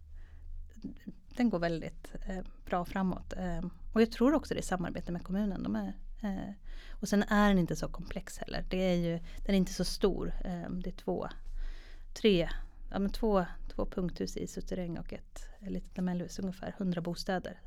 [1.36, 3.32] den går väldigt eh, bra framåt.
[3.36, 3.60] Eh,
[3.92, 5.62] och jag tror också det är samarbete med kommunen.
[5.62, 5.92] De är
[6.22, 6.54] Eh,
[6.90, 8.64] och sen är den inte så komplex heller.
[8.70, 10.32] Det är ju, den är inte så stor.
[10.44, 11.28] Eh, det är två,
[12.14, 12.48] tre,
[12.90, 17.60] ja, men två, två punkthus i suterräng och ett litet lamellhus, ungefär 100 bostäder.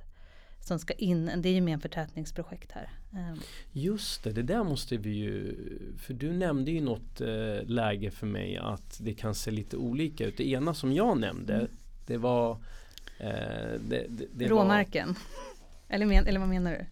[0.60, 2.89] Som ska in, det är ju mer en förtätningsprojekt här.
[3.13, 3.38] Eh.
[3.71, 5.56] Just det, det där måste vi ju
[5.97, 10.25] För du nämnde ju något eh, läge för mig att det kan se lite olika
[10.25, 10.38] ut.
[10.38, 11.67] Det ena som jag nämnde mm.
[12.06, 12.63] det var
[13.17, 15.08] det, det, det Råmarken.
[15.08, 16.86] Var, eller, men, eller vad menar du?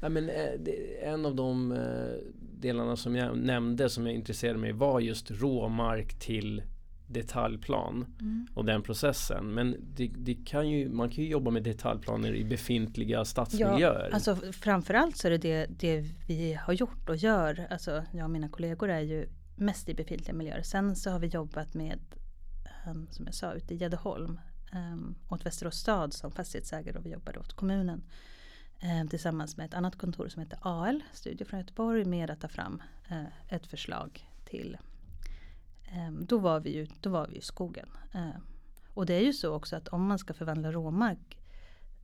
[0.00, 4.72] Ja, men, eh, en av de eh, delarna som jag nämnde som jag intresserade mig
[4.72, 6.62] var just råmark till
[7.06, 8.46] detaljplan mm.
[8.54, 9.54] och den processen.
[9.54, 14.08] Men det, det, kan ju, man kan ju jobba med detaljplaner i befintliga stadsmiljöer.
[14.08, 17.66] Ja, alltså framförallt så är det, det det vi har gjort och gör.
[17.70, 20.62] Alltså jag och mina kollegor är ju mest i befintliga miljöer.
[20.62, 21.98] Sen så har vi jobbat med,
[22.86, 24.40] um, som jag sa, ute i Gäddeholm
[24.72, 28.02] um, åt Västerås stad som fastighetsägare och vi jobbade åt kommunen
[28.82, 32.48] Um, tillsammans med ett annat kontor som heter AL, Studio från Göteborg, med att ta
[32.48, 34.78] fram uh, ett förslag till
[36.08, 37.88] um, då, var vi ju, då var vi i skogen.
[38.14, 38.38] Uh,
[38.94, 41.38] och det är ju så också att om man ska förvandla råmark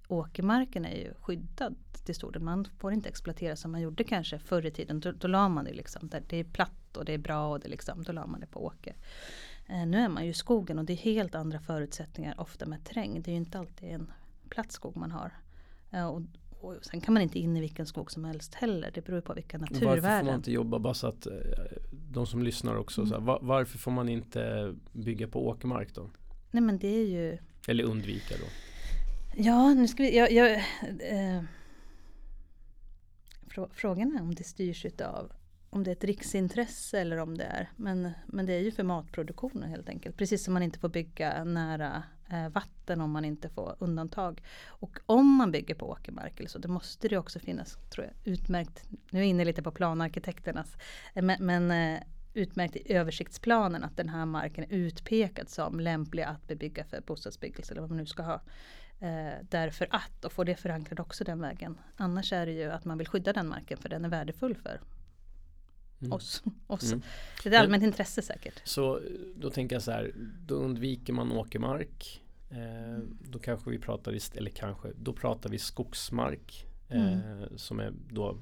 [0.09, 2.42] Åkermarken är ju skyddad till stor del.
[2.42, 5.00] Man får inte exploatera som man gjorde kanske förr i tiden.
[5.00, 6.09] Då, då la man det liksom.
[6.09, 8.46] Där det är platt och det är bra och det liksom, då la man det
[8.46, 8.96] på åker.
[9.68, 12.85] Eh, nu är man ju i skogen och det är helt andra förutsättningar ofta med
[12.85, 13.22] terräng.
[13.22, 14.12] Det är ju inte alltid en
[14.48, 15.33] platt skog man har.
[15.90, 16.22] Eh, och,
[16.61, 18.90] och sen kan man inte in i vilken skog som helst heller.
[18.94, 20.03] Det beror på vilka naturvärden.
[20.03, 21.33] Varför får man inte jobba bara så att eh,
[22.11, 23.00] de som lyssnar också.
[23.00, 23.09] Mm.
[23.09, 26.11] Så här, var, varför får man inte bygga på åkermark då?
[26.50, 28.46] Nej men det är ju Eller undvika då?
[29.37, 31.42] Ja, nu ska vi jag, jag, eh,
[33.72, 35.33] Frågan är om det styrs utav
[35.75, 38.83] om det är ett riksintresse eller om det är men, men det är ju för
[38.83, 40.17] matproduktionen helt enkelt.
[40.17, 44.43] Precis som man inte får bygga nära eh, vatten om man inte får undantag.
[44.67, 48.33] Och om man bygger på åkermark eller så, då måste det också finnas tror jag,
[48.33, 50.77] utmärkt, nu är jag inne lite på planarkitekternas,
[51.15, 52.03] eh, men, men eh,
[52.35, 57.73] utmärkt i översiktsplanen att den här marken är utpekad som lämplig att bebygga för bostadsbyggelse
[57.73, 58.41] eller vad man nu ska ha.
[59.01, 61.79] Eh, därför att, och få det förankrat också den vägen.
[61.97, 64.81] Annars är det ju att man vill skydda den marken för den är värdefull för
[66.05, 66.12] mm.
[66.12, 66.43] oss.
[66.67, 66.93] oss.
[66.93, 67.03] Mm.
[67.43, 68.62] Det är ett allmänt intresse säkert.
[68.64, 69.01] Så
[69.37, 70.12] då tänker jag så här,
[70.47, 72.23] då undviker man åkermark.
[72.51, 76.67] Eh, då kanske vi pratar, eller kanske, då pratar vi skogsmark.
[76.88, 77.09] Mm.
[77.12, 78.38] Eh, som är då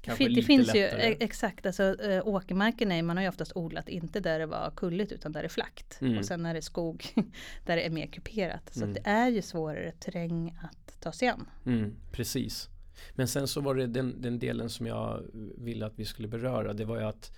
[0.00, 1.08] Kanske det, det finns lättare.
[1.08, 4.72] ju exakt, alltså äh, åkermarken är, man har ju oftast odlat inte där det var
[4.76, 5.98] kulligt utan där det är flackt.
[6.00, 6.18] Mm.
[6.18, 7.06] Och sen är det skog
[7.66, 8.74] där det är mer kuperat.
[8.74, 8.94] Så mm.
[8.94, 11.48] det är ju svårare terräng att ta sig an.
[11.66, 12.68] Mm, precis.
[13.14, 15.22] Men sen så var det den, den, delen som jag
[15.58, 16.72] ville att vi skulle beröra.
[16.72, 17.32] Det var ju att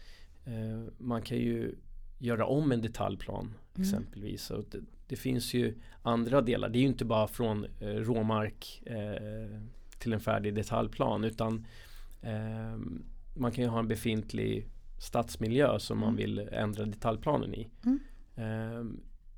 [0.44, 1.74] eh, man kan ju
[2.18, 3.82] göra om en detaljplan mm.
[3.82, 4.50] exempelvis.
[4.50, 6.68] Och det, det, finns ju andra delar.
[6.68, 9.60] Det är ju inte bara från eh, råmark eh,
[9.98, 11.66] till en färdig detaljplan utan
[12.22, 12.76] eh,
[13.34, 16.08] man kan ju ha en befintlig stadsmiljö som mm.
[16.08, 17.68] man vill ändra detaljplanen i.
[17.84, 18.00] Mm.
[18.36, 18.84] Eh,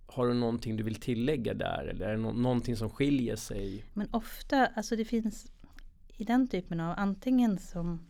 [0.06, 3.84] har du någonting du vill tillägga där eller är det no någonting som skiljer sig?
[3.92, 5.52] Men ofta, alltså det finns
[6.16, 8.06] i den typen av antingen som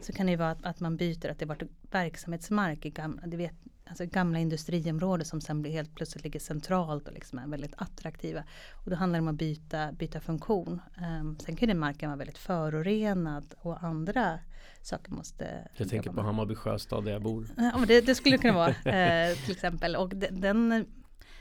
[0.00, 3.36] så kan det vara att, att man byter att det varit verksamhetsmark i gamla, du
[3.36, 7.74] vet, alltså gamla industriområden som sen blir helt plötsligt ligger centralt och liksom är väldigt
[7.76, 8.44] attraktiva.
[8.84, 10.80] Och då handlar det om att byta, byta funktion.
[11.20, 14.38] Um, sen kan den marken vara väldigt förorenad och andra
[14.82, 17.46] saker måste Jag tänker på Hammarby sjöstad där jag bor.
[17.56, 19.96] Ja, det, det skulle kunna vara eh, till exempel.
[19.96, 20.86] Och den,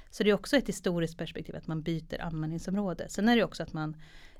[0.10, 3.10] så det är också ett historiskt perspektiv att man byter användningsområde.
[3.10, 3.96] Sen är det också att man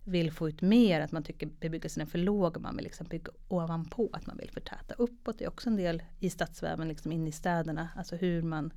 [0.06, 3.08] vill få ut mer, att man tycker bebyggelsen är för låg och man vill liksom
[3.08, 5.40] bygga ovanpå, att man vill förtäta uppåt.
[5.40, 8.74] Det är också en del i stadsväven, liksom in i städerna, alltså hur man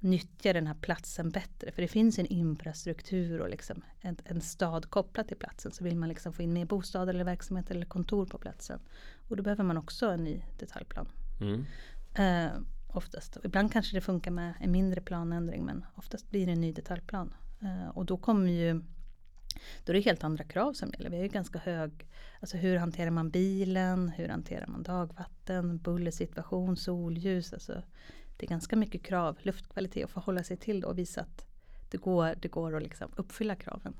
[0.00, 1.72] nyttjar den här platsen bättre.
[1.72, 5.72] För det finns en infrastruktur och liksom en, en stad kopplat till platsen.
[5.72, 8.80] Så vill man liksom få in mer bostäder eller verksamhet eller kontor på platsen.
[9.28, 11.08] Och då behöver man också en ny detaljplan.
[11.40, 11.64] Mm.
[12.14, 12.52] Eh,
[12.88, 13.36] oftast.
[13.44, 17.34] Ibland kanske det funkar med en mindre planändring men oftast blir det en ny detaljplan.
[17.60, 18.82] Eh, och då kommer ju
[19.84, 21.10] då är det helt andra krav som gäller.
[21.10, 22.06] Vi har ju ganska hög,
[22.40, 27.52] alltså hur hanterar man bilen, hur hanterar man dagvatten, bullersituation, solljus.
[27.52, 27.82] Alltså
[28.36, 31.46] det är ganska mycket krav, luftkvalitet att förhålla sig till då och visa att
[31.90, 33.96] det går, det går att liksom uppfylla kraven.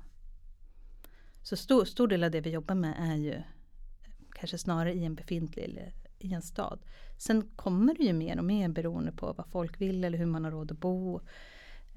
[1.41, 3.41] Så stor, stor del av det vi jobbar med är ju
[4.31, 6.79] kanske snarare i en befintlig eller i en stad.
[7.17, 10.43] Sen kommer det ju mer och mer beroende på vad folk vill eller hur man
[10.43, 11.21] har råd att bo.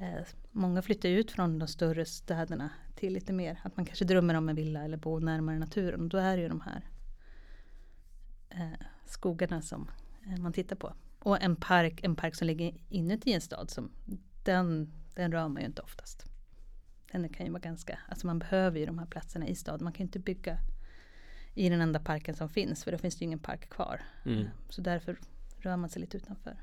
[0.02, 3.60] Eh, många flyttar ut från de större städerna till lite mer.
[3.62, 6.00] Att man kanske drömmer om en villa eller bo närmare naturen.
[6.00, 6.88] Och då är det ju de här
[8.48, 9.90] eh, skogarna som
[10.26, 10.94] eh, man tittar på.
[11.18, 13.70] Och en park, en park som ligger inuti en stad.
[13.70, 13.90] Som,
[14.44, 16.24] den, den rör man ju inte oftast.
[17.12, 19.84] Den kan ju vara ganska, alltså man behöver ju de här platserna i staden.
[19.84, 20.58] Man kan ju inte bygga
[21.54, 22.84] i den enda parken som finns.
[22.84, 24.00] För då finns det ju ingen park kvar.
[24.24, 24.46] Mm.
[24.68, 25.18] Så därför
[25.58, 26.56] rör man sig lite utanför.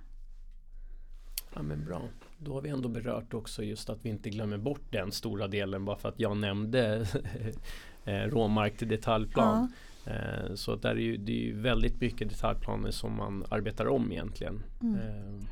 [1.54, 2.02] Ja men bra.
[2.42, 5.86] Då har vi ändå berört också just att vi inte glömmer bort den stora delen
[5.86, 7.08] bara för att jag nämnde
[8.06, 9.74] eh, råmark till detaljplan.
[10.04, 10.12] Ja.
[10.12, 14.12] Eh, så där är ju, det är ju väldigt mycket detaljplaner som man arbetar om
[14.12, 14.64] egentligen.
[14.82, 14.96] Mm.
[14.96, 15.44] Eh.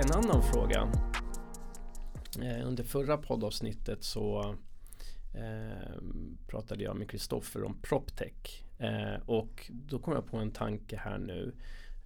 [0.00, 0.88] En annan fråga.
[2.64, 4.54] Under förra poddavsnittet så
[6.46, 8.64] pratade jag med Kristoffer om PropTech.
[8.82, 11.52] Eh, och då kom jag på en tanke här nu.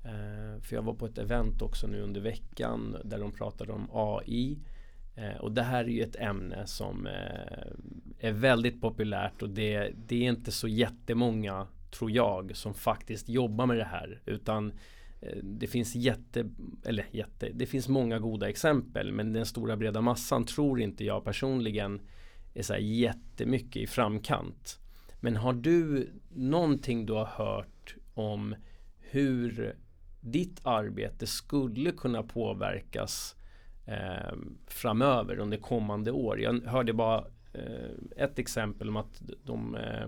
[0.05, 3.89] Eh, för jag var på ett event också nu under veckan där de pratade om
[3.93, 4.59] AI.
[5.15, 9.93] Eh, och det här är ju ett ämne som eh, är väldigt populärt och det,
[10.07, 14.21] det är inte så jättemånga, tror jag, som faktiskt jobbar med det här.
[14.27, 14.73] Utan
[15.21, 16.51] eh, det finns jätte,
[16.85, 21.25] eller jätte, det finns många goda exempel men den stora breda massan tror inte jag
[21.25, 22.01] personligen
[22.55, 24.79] är så här jättemycket i framkant.
[25.27, 28.55] Men har du någonting du har hört om
[28.99, 29.77] hur
[30.21, 33.37] ditt arbete skulle kunna påverkas
[33.87, 34.37] eh,
[34.67, 36.41] framöver under kommande år?
[36.41, 37.19] Jag hörde bara
[37.53, 40.07] eh, ett exempel om att de eh,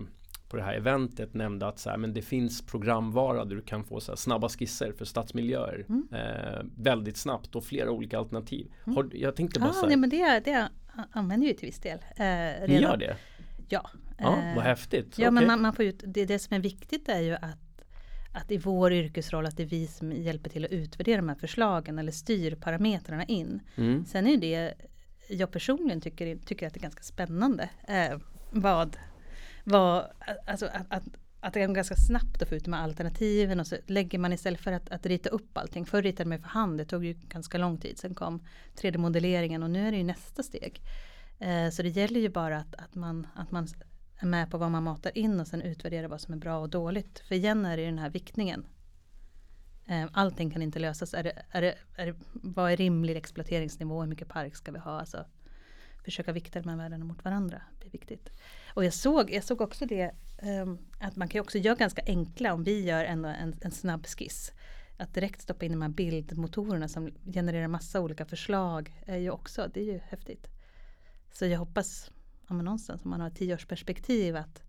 [0.48, 3.84] på det här eventet nämnde att så här, men det finns programvara där du kan
[3.84, 6.08] få så snabba skisser för stadsmiljöer mm.
[6.12, 8.72] eh, väldigt snabbt och flera olika alternativ.
[8.84, 8.96] Mm.
[8.96, 10.68] Har, jag tänkte bara ah, så här, nej, men det, det
[11.12, 11.98] använder ju till viss del.
[12.16, 13.16] Eh, Ni gör det?
[13.68, 13.90] Ja.
[14.18, 15.18] Ja, vad eh, häftigt.
[15.18, 15.30] Ja, okay.
[15.30, 17.84] men man, man, får ut, det, det som är viktigt är ju att,
[18.32, 21.36] att i vår yrkesroll att det är vi som hjälper till att utvärdera de här
[21.36, 23.60] förslagen eller styr parametrarna in.
[23.76, 24.04] Mm.
[24.04, 24.74] Sen är det
[25.28, 27.70] jag personligen tycker, tycker att det är ganska spännande.
[27.88, 28.18] Eh,
[28.50, 28.96] vad,
[29.64, 30.04] vad,
[30.46, 31.02] alltså att, att,
[31.40, 34.32] att det är ganska snabbt att få ut de här alternativen och så lägger man
[34.32, 35.86] istället för att, att rita upp allting.
[35.86, 37.98] Förr ritade man för hand, det tog ju ganska lång tid.
[37.98, 38.44] Sen kom
[38.80, 40.82] 3D-modelleringen och nu är det ju nästa steg.
[41.38, 43.68] Eh, så det gäller ju bara att, att, man, att man
[44.18, 46.68] är med på vad man matar in och sen utvärderar vad som är bra och
[46.68, 47.18] dåligt.
[47.18, 48.66] För igen är det den här viktningen.
[49.86, 51.14] Eh, allting kan inte lösas.
[51.14, 54.00] Är det, är det, är det, vad är rimlig exploateringsnivå?
[54.00, 55.00] Hur mycket park ska vi ha?
[55.00, 55.24] Alltså,
[56.04, 57.62] försöka vikta de här värdena mot varandra.
[57.80, 58.30] Det är viktigt.
[58.74, 60.10] Och jag såg, jag såg också det
[60.42, 64.06] um, att man kan också göra ganska enkla om vi gör en, en, en snabb
[64.06, 64.52] skiss.
[64.96, 69.70] Att direkt stoppa in de här bildmotorerna som genererar massa olika förslag är ju också,
[69.74, 70.48] det är ju häftigt.
[71.32, 72.10] Så jag hoppas
[72.48, 74.62] ja, men någonstans om man har ett tioårsperspektiv att,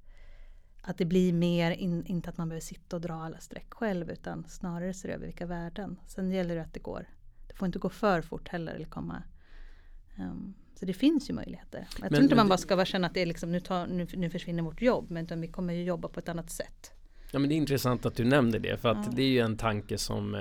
[0.82, 4.12] att det blir mer, in, inte att man behöver sitta och dra alla streck själv
[4.12, 6.00] utan snarare se över vilka värden.
[6.08, 7.10] Sen gäller det att det går.
[7.48, 9.24] Det får inte gå för fort heller eller komma
[10.20, 11.88] um, så det finns ju möjligheter.
[11.92, 14.08] Jag men, tror inte man bara ska känna att det är liksom, nu, tar, nu,
[14.14, 16.92] nu försvinner vårt jobb men utan vi kommer ju jobba på ett annat sätt.
[17.32, 19.12] Ja men det är intressant att du nämnde det för att ja.
[19.16, 20.36] det är ju en tanke som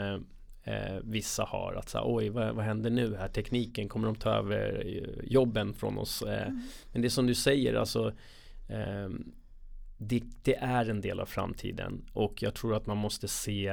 [0.69, 4.31] eh, vissa har att säga oj vad, vad händer nu här tekniken kommer de ta
[4.31, 6.63] över eh, jobben från oss eh, mm.
[6.93, 8.09] men det som du säger alltså
[8.69, 9.09] eh,
[9.99, 13.69] det, det, är en del av framtiden och jag tror att man måste se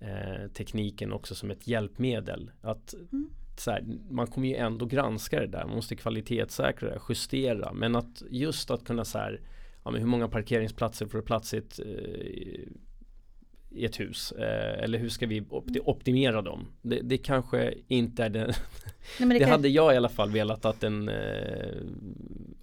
[0.00, 3.30] eh, tekniken också som ett hjälpmedel att mm.
[3.66, 8.22] här, man kommer ju ändå granska det där man måste kvalitetssäkra det, justera men att
[8.30, 9.40] just att kunna så här
[9.84, 12.72] ja, hur många parkeringsplatser får plats i ett, eh,
[13.76, 14.32] i ett hus?
[14.32, 15.44] Eh, eller hur ska vi
[15.84, 16.68] optimera dem?
[16.82, 18.54] Det, det kanske inte är det
[19.20, 21.14] Nej, det, det hade jag i alla fall velat att en eh,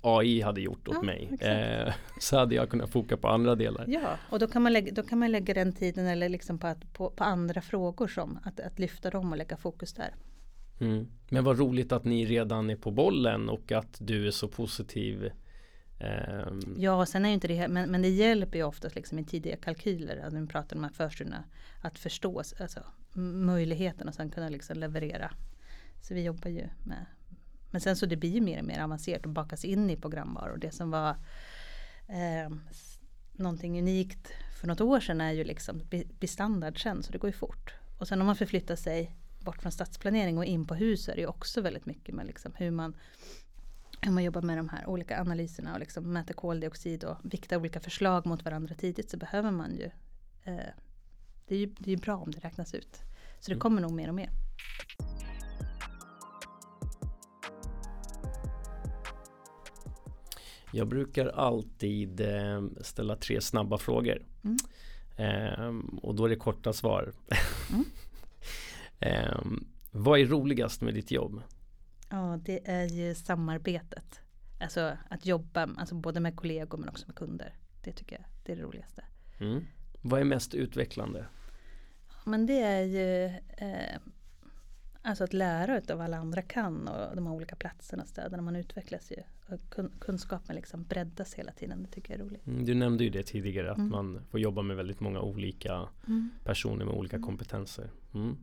[0.01, 1.30] AI hade gjort åt ja, mig.
[1.39, 3.86] Eh, så hade jag kunnat foka på andra delar.
[3.88, 6.68] Ja, och då kan man lägga, då kan man lägga den tiden eller liksom på,
[6.68, 10.16] att, på, på andra frågor som att, att lyfta dem och lägga fokus där.
[10.80, 11.07] Mm.
[11.30, 15.32] Men vad roligt att ni redan är på bollen och att du är så positiv
[16.03, 19.25] Um, ja, sen är ju inte det, men, men det hjälper ju oftast liksom i
[19.25, 21.43] tidiga kalkyler, när vi pratar om de här förstudierna,
[21.81, 22.83] att förstå alltså,
[23.13, 25.31] möjligheten och sen kunna liksom leverera.
[26.01, 27.05] Så vi jobbar ju med,
[27.71, 30.57] men sen så det blir ju mer och mer avancerat och bakas in i programvaror.
[30.57, 31.09] Det som var
[32.07, 32.55] eh,
[33.31, 35.81] någonting unikt för något år sedan är ju liksom
[36.19, 37.73] bli standard sen, så det går ju fort.
[37.97, 41.21] Och sen om man förflyttar sig bort från stadsplanering och in på hus är det
[41.21, 42.95] ju också väldigt mycket med liksom hur man
[44.05, 47.79] hur man jobbar med de här olika analyserna och liksom mäter koldioxid och viktar olika
[47.79, 49.89] förslag mot varandra tidigt så behöver man ju
[50.43, 50.73] eh,
[51.47, 52.99] det är ju det är bra om det räknas ut.
[53.39, 53.59] Så det mm.
[53.59, 54.29] kommer nog mer och mer.
[60.75, 64.25] Jag brukar alltid eh, ställa tre snabba frågor.
[64.43, 64.57] Mm.
[65.15, 67.13] Eh, och då är det korta svar.
[67.73, 67.85] Mm.
[68.99, 69.41] eh,
[69.91, 71.41] vad är roligast med ditt jobb?
[72.14, 74.22] Ja, det är ju samarbetet.
[74.59, 77.53] Alltså att jobba alltså både med kollegor men också med kunder.
[77.84, 79.03] Det tycker jag det är det roligaste.
[79.39, 79.66] Mm.
[80.01, 81.26] Vad är mest utvecklande?
[82.26, 83.26] Men det är ju
[83.57, 83.97] eh,
[85.05, 88.43] Alltså att lära av vad alla andra kan och de här olika platserna och städerna.
[88.43, 89.18] Man utvecklas ju.
[89.55, 91.84] Och kunskapen liksom breddas hela tiden.
[91.84, 92.47] Det tycker jag är roligt.
[92.47, 93.89] Mm, du nämnde ju det tidigare att mm.
[93.89, 96.30] man får jobba med väldigt många olika mm.
[96.43, 97.28] personer med olika mm.
[97.28, 97.89] kompetenser.
[98.14, 98.38] Mm.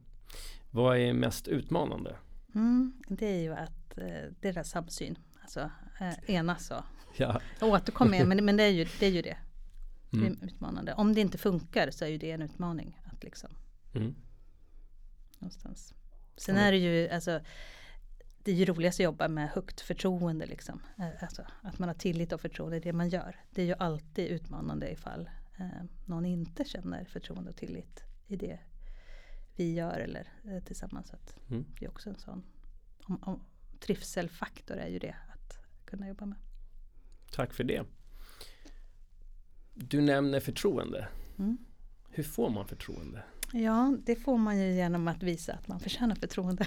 [0.70, 2.16] Vad är mest utmanande?
[2.54, 5.18] Mm, det är ju att eh, där samsyn.
[5.40, 5.70] Alltså
[6.00, 6.84] eh, enas och
[7.16, 7.40] ja.
[7.60, 9.06] återkommer men, men det är ju det.
[9.06, 9.36] Är ju det.
[10.10, 10.42] det är mm.
[10.42, 10.94] utmanande.
[10.94, 13.00] Om det inte funkar så är ju det en utmaning.
[13.04, 13.50] Att liksom,
[13.94, 14.14] mm.
[15.38, 15.94] någonstans.
[16.36, 17.40] Sen är det ju alltså
[18.42, 20.46] det är ju roligast att jobba med högt förtroende.
[20.46, 20.82] Liksom.
[20.98, 23.36] Eh, alltså, att man har tillit och förtroende i det man gör.
[23.50, 25.66] Det är ju alltid utmanande ifall eh,
[26.04, 28.58] någon inte känner förtroende och tillit i det
[29.60, 31.08] vi gör eller eh, tillsammans.
[31.08, 31.16] Så
[31.50, 31.64] mm.
[31.78, 32.42] Det är också en sån
[33.04, 33.40] om, om,
[33.80, 36.38] trivselfaktor är ju det att kunna jobba med.
[37.32, 37.84] Tack för det.
[39.74, 41.08] Du nämner förtroende.
[41.38, 41.58] Mm.
[42.10, 43.22] Hur får man förtroende?
[43.52, 46.66] Ja, det får man ju genom att visa att man förtjänar förtroende.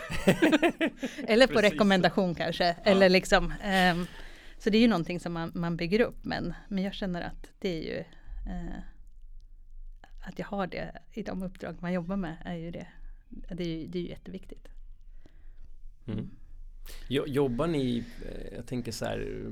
[1.28, 2.66] Eller på rekommendation kanske.
[2.66, 2.92] Ja.
[2.92, 4.08] Eller liksom, um,
[4.58, 6.26] så det är ju någonting som man, man bygger upp.
[6.26, 8.00] Men, men jag känner att det är ju
[8.54, 8.80] uh,
[10.24, 12.88] att jag har det i de uppdrag man jobbar med är ju det.
[13.30, 14.68] Det är ju, det är ju jätteviktigt.
[16.08, 16.30] Mm.
[17.10, 19.52] Jobbar ni, eh, jag tänker så här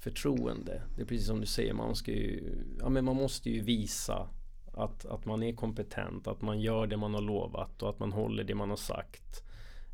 [0.00, 0.82] förtroende.
[0.96, 4.28] Det är precis som du säger, man, ska ju, ja, men man måste ju visa
[4.72, 8.12] att, att man är kompetent, att man gör det man har lovat och att man
[8.12, 9.42] håller det man har sagt.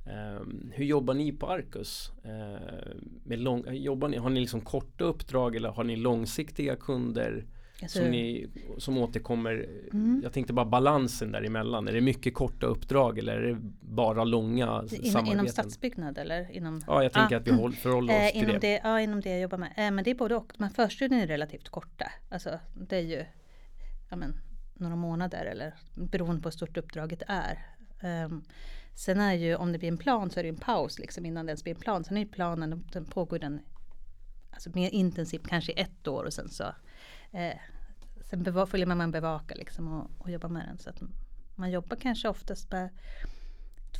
[0.07, 2.13] Um, hur jobbar ni på Arcus?
[2.27, 7.47] Uh, med lång, jobbar ni, har ni liksom korta uppdrag eller har ni långsiktiga kunder?
[7.83, 8.47] Alltså, som, ni,
[8.79, 9.69] som återkommer.
[9.93, 10.21] Mm.
[10.23, 11.89] Jag tänkte bara balansen däremellan.
[11.89, 15.39] Är det mycket korta uppdrag eller är det bara långa in, samarbeten?
[15.39, 16.51] Inom stadsbyggnad eller?
[16.51, 18.59] Inom, ja, jag tänker ah, att vi håll, förhåller oss eh, till det.
[18.59, 18.81] det.
[18.85, 19.73] Ja, inom det jag jobbar med.
[19.77, 20.53] Eh, men det är både och.
[20.57, 22.13] Men förstudien är relativt korta.
[22.29, 23.25] Alltså det är ju
[24.11, 24.41] ja, men,
[24.75, 27.59] några månader eller beroende på hur stort uppdraget är.
[28.25, 28.45] Um,
[28.95, 31.47] sen är ju om det blir en plan så är det en paus liksom innan
[31.47, 32.05] det ens blir en plan.
[32.05, 33.61] Sen är planen, den pågår den
[34.51, 36.65] alltså mer intensivt kanske ett år och sen så
[37.33, 37.59] eh,
[38.25, 40.79] sen beva, följer man, man bevakar liksom och, och jobbar med den.
[40.79, 41.03] Så att
[41.55, 42.89] man jobbar kanske oftast med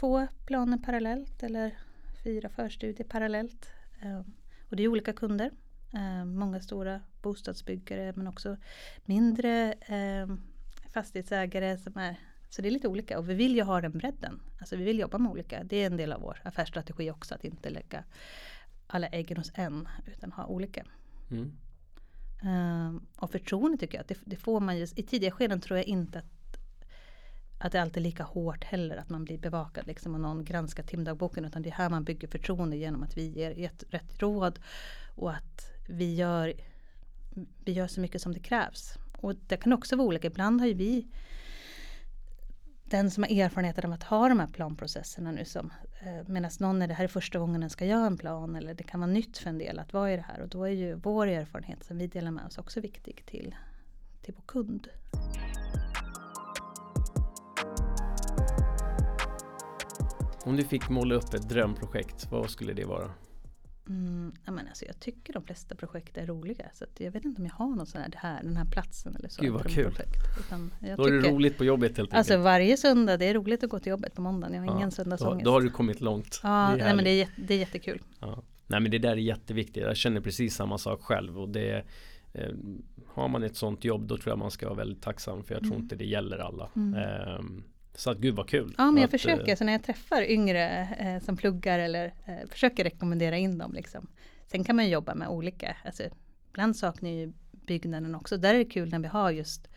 [0.01, 1.79] två planer parallellt eller
[2.25, 3.71] fyra förstudier parallellt.
[4.03, 4.21] Eh,
[4.71, 5.51] och det är olika kunder.
[5.95, 8.57] Eh, många stora bostadsbyggare men också
[9.05, 10.27] mindre eh,
[10.93, 12.17] fastighetsägare som är
[12.49, 14.41] så det är lite olika och vi vill ju ha den bredden.
[14.61, 15.65] Alltså vi vill jobba med olika.
[15.65, 18.05] Det är en del av vår affärsstrategi också att inte lägga
[18.87, 20.85] alla äggen hos en utan ha olika.
[21.31, 21.53] Mm.
[22.45, 24.87] Um, och förtroende tycker jag att det, det, får man ju.
[24.97, 26.27] I tidiga skeden tror jag inte att
[27.59, 30.83] att det alltid är lika hårt heller att man blir bevakad liksom och någon granskar
[30.83, 34.59] timdagboken utan det är här man bygger förtroende genom att vi ger rätt råd
[35.15, 36.55] och att vi gör,
[37.65, 38.95] vi gör så mycket som det krävs.
[39.19, 40.27] Och det kan också vara olika.
[40.27, 41.07] Ibland har ju vi
[42.93, 46.83] den som har erfarenheten av att ha de här planprocesserna nu som eh, medan någon
[46.83, 49.11] är det här är första gången den ska göra en plan eller det kan vara
[49.11, 51.85] nytt för en del att vara i det här och då är ju vår erfarenhet
[51.85, 53.55] som vi delar med oss också viktig till,
[54.23, 54.89] till vår kund.
[60.45, 63.11] Om du fick måla upp ett drömprojekt, vad skulle det vara?
[63.89, 66.67] Mm, men alltså jag tycker de flesta projekt är roliga.
[66.75, 69.17] Så jag vet inte om jag har någon sån här, det här, den här platsen
[69.17, 69.43] eller så.
[69.43, 69.93] Gud vad kul.
[70.81, 72.15] Jag då är det roligt på jobbet helt enkelt.
[72.15, 74.55] Alltså varje söndag, det är roligt att gå till jobbet på måndagen.
[74.55, 75.45] Jag har ja, ingen söndagsångest.
[75.45, 76.41] Då, då har du kommit långt.
[76.43, 78.03] Ja, nej, men det är, det är jättekul.
[78.21, 78.43] Ja.
[78.67, 79.83] Nej men det där är jätteviktigt.
[79.83, 81.39] Jag känner precis samma sak själv.
[81.39, 81.85] Och det,
[82.33, 82.51] eh,
[83.07, 85.45] har man ett sånt jobb då tror jag man ska vara väldigt tacksam.
[85.45, 85.83] För jag tror mm.
[85.83, 86.71] inte det gäller alla.
[86.77, 86.95] Mm.
[86.95, 87.41] Eh,
[87.95, 88.75] så att gud vad kul.
[88.79, 92.15] Ja men jag att, försöker, eh, så när jag träffar yngre eh, som pluggar eller
[92.25, 94.07] eh, försöker rekommendera in dem liksom.
[94.47, 96.03] Sen kan man jobba med olika, alltså
[96.51, 98.37] ibland saknar ju byggnaden också.
[98.37, 99.69] Där är det kul när vi har just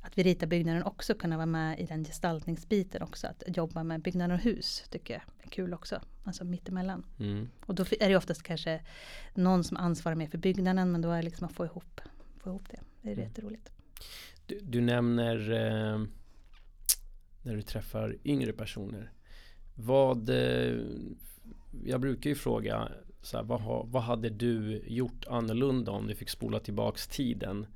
[0.00, 3.26] att vi ritar byggnaden också kunna vara med i den gestaltningsbiten också.
[3.26, 6.00] Att jobba med byggnaden och hus tycker jag är kul också.
[6.24, 7.06] Alltså mittemellan.
[7.20, 7.48] Mm.
[7.66, 8.80] Och då är det oftast kanske
[9.34, 12.00] någon som ansvarar mer för byggnaden men då är det liksom att få ihop,
[12.38, 12.80] få ihop det.
[13.02, 13.24] Det är mm.
[13.24, 13.70] jätteroligt.
[14.46, 16.04] Du, du nämner eh,
[17.44, 19.12] när du träffar yngre personer.
[19.74, 20.78] Vad eh,
[21.84, 22.88] Jag brukar ju fråga
[23.22, 27.66] så här, vad, ha, vad hade du gjort annorlunda om du fick spola tillbaks tiden?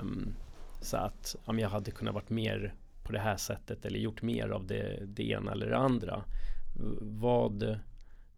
[0.00, 0.34] Um,
[0.80, 4.48] så att om jag hade kunnat varit mer på det här sättet eller gjort mer
[4.48, 6.24] av det, det ena eller det andra.
[7.00, 7.78] Vad,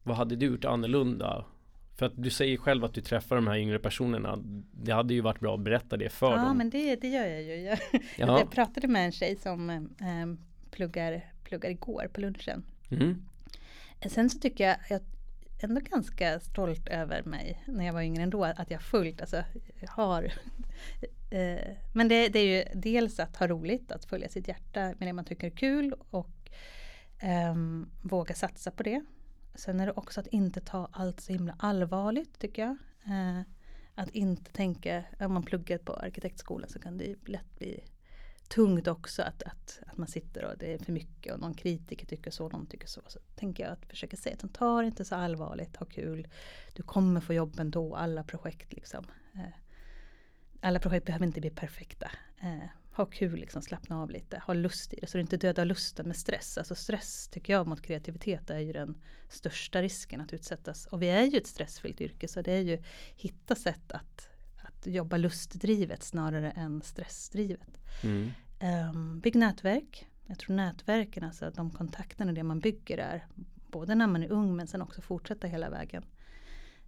[0.02, 1.44] vad hade du gjort annorlunda?
[1.98, 4.38] För att du säger själv att du träffar de här yngre personerna.
[4.72, 6.46] Det hade ju varit bra att berätta det för ja, dem.
[6.46, 7.54] Ja men det, det gör jag ju.
[7.54, 8.38] Jag, ja.
[8.38, 9.76] jag pratade med en tjej som eh,
[10.70, 12.64] pluggar, pluggar igår på lunchen.
[12.90, 13.22] Mm.
[14.10, 15.00] Sen så tycker jag, jag
[15.60, 19.44] ändå ganska stolt över mig när jag var yngre ändå, att jag fullt, alltså
[19.88, 20.22] har
[21.30, 25.08] eh, Men det, det, är ju dels att ha roligt, att följa sitt hjärta med
[25.08, 26.50] det man tycker är kul och
[27.18, 27.54] eh,
[28.02, 29.04] våga satsa på det.
[29.58, 32.76] Sen är det också att inte ta allt så himla allvarligt tycker jag.
[33.14, 33.40] Eh,
[33.94, 37.84] att inte tänka, om man pluggar på arkitektskolan så kan det lätt bli
[38.48, 42.06] tungt också att, att, att man sitter och det är för mycket och någon kritiker
[42.06, 43.02] tycker så, någon tycker så.
[43.06, 46.28] Så tänker jag att försöka säga att ta det inte så allvarligt, ha kul.
[46.74, 49.06] Du kommer få jobb ändå, alla projekt liksom.
[49.34, 49.54] Eh,
[50.60, 52.10] alla projekt behöver inte bli perfekta.
[52.40, 52.68] Eh,
[53.02, 55.06] ha kul, liksom, slappna av lite, ha lust i det.
[55.06, 56.58] Så du inte dödar lusten med stress.
[56.58, 60.86] Alltså stress tycker jag mot kreativitet är ju den största risken att utsättas.
[60.86, 62.82] Och vi är ju ett stressfyllt yrke så det är ju
[63.16, 64.28] hitta sätt att
[64.78, 67.80] att jobba lustdrivet snarare än stressdrivet.
[68.02, 68.30] Mm.
[68.90, 70.06] Um, bygg nätverk.
[70.26, 73.26] Jag tror nätverken, alltså de kontakterna, det man bygger är
[73.66, 76.04] både när man är ung men sen också fortsätta hela vägen.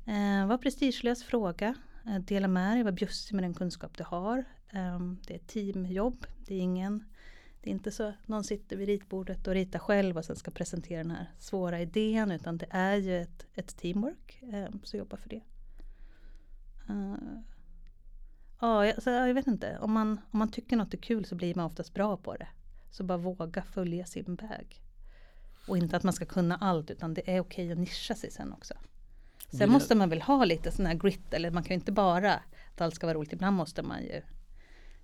[0.08, 1.74] Uh, var prestigelös fråga.
[2.06, 4.44] Uh, dela med dig, var bjussig med den kunskap du har.
[4.74, 6.26] Um, det är teamjobb.
[6.46, 7.04] Det är ingen
[7.62, 10.98] det är inte så någon sitter vid ritbordet och ritar själv och sen ska presentera
[10.98, 14.38] den här svåra idén utan det är ju ett, ett teamwork.
[14.42, 15.42] Um, så jobba för det.
[16.90, 17.14] Uh,
[18.60, 19.78] Ja, jag, alltså, jag vet inte.
[19.78, 22.48] Om man, om man tycker något är kul så blir man oftast bra på det.
[22.90, 24.82] Så bara våga följa sin väg.
[25.68, 28.52] Och inte att man ska kunna allt utan det är okej att nischa sig sen
[28.52, 28.74] också.
[29.52, 32.34] Sen måste man väl ha lite sån här grit eller man kan ju inte bara
[32.34, 33.32] att allt ska vara roligt.
[33.32, 34.22] Ibland måste man ju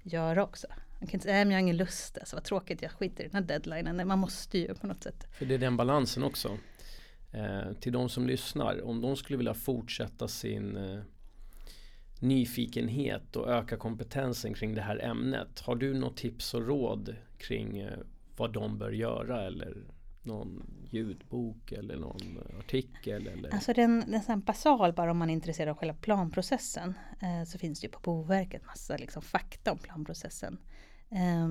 [0.07, 0.67] göra också.
[0.99, 3.29] Man kan inte säga, att jag har ingen lust, alltså vad tråkigt, jag skiter i
[3.29, 4.09] den här deadlinen.
[4.09, 5.27] Man måste ju på något sätt.
[5.33, 6.59] För det är den balansen också.
[7.33, 11.01] Eh, till de som lyssnar, om de skulle vilja fortsätta sin eh,
[12.21, 15.61] nyfikenhet och öka kompetensen kring det här ämnet.
[15.61, 17.99] Har du något tips och råd kring eh,
[18.37, 19.77] vad de bör göra eller
[20.27, 23.27] någon ljudbok eller någon artikel?
[23.27, 23.55] Eller?
[23.55, 26.95] Alltså den, den är basal bara om man är intresserad av själva planprocessen.
[27.21, 30.59] Eh, så finns det ju på Boverket massa liksom, fakta om planprocessen.
[31.11, 31.49] Eh,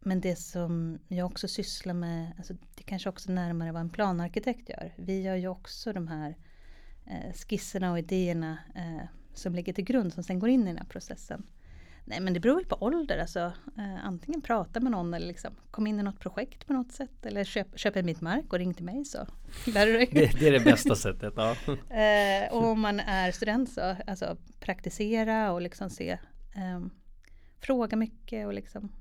[0.00, 4.68] men det som jag också sysslar med, alltså det kanske också närmare vad en planarkitekt
[4.68, 4.94] gör.
[4.96, 6.36] Vi gör ju också de här
[7.06, 10.76] eh, skisserna och idéerna eh, som ligger till grund som sen går in i den
[10.76, 11.46] här processen.
[12.10, 13.18] Nej men det beror ju på ålder.
[13.18, 16.92] Alltså, eh, antingen prata med någon eller liksom, kom in i något projekt på något
[16.92, 17.26] sätt.
[17.26, 19.26] Eller köp, köp en mitt mark och ring till mig så
[19.66, 20.08] lär du dig.
[20.12, 21.34] Det, det är det bästa sättet.
[21.36, 21.56] Ja.
[21.96, 26.10] eh, och om man är student så alltså, praktisera och liksom se.
[26.54, 26.80] Eh,
[27.60, 28.92] fråga mycket och liksom.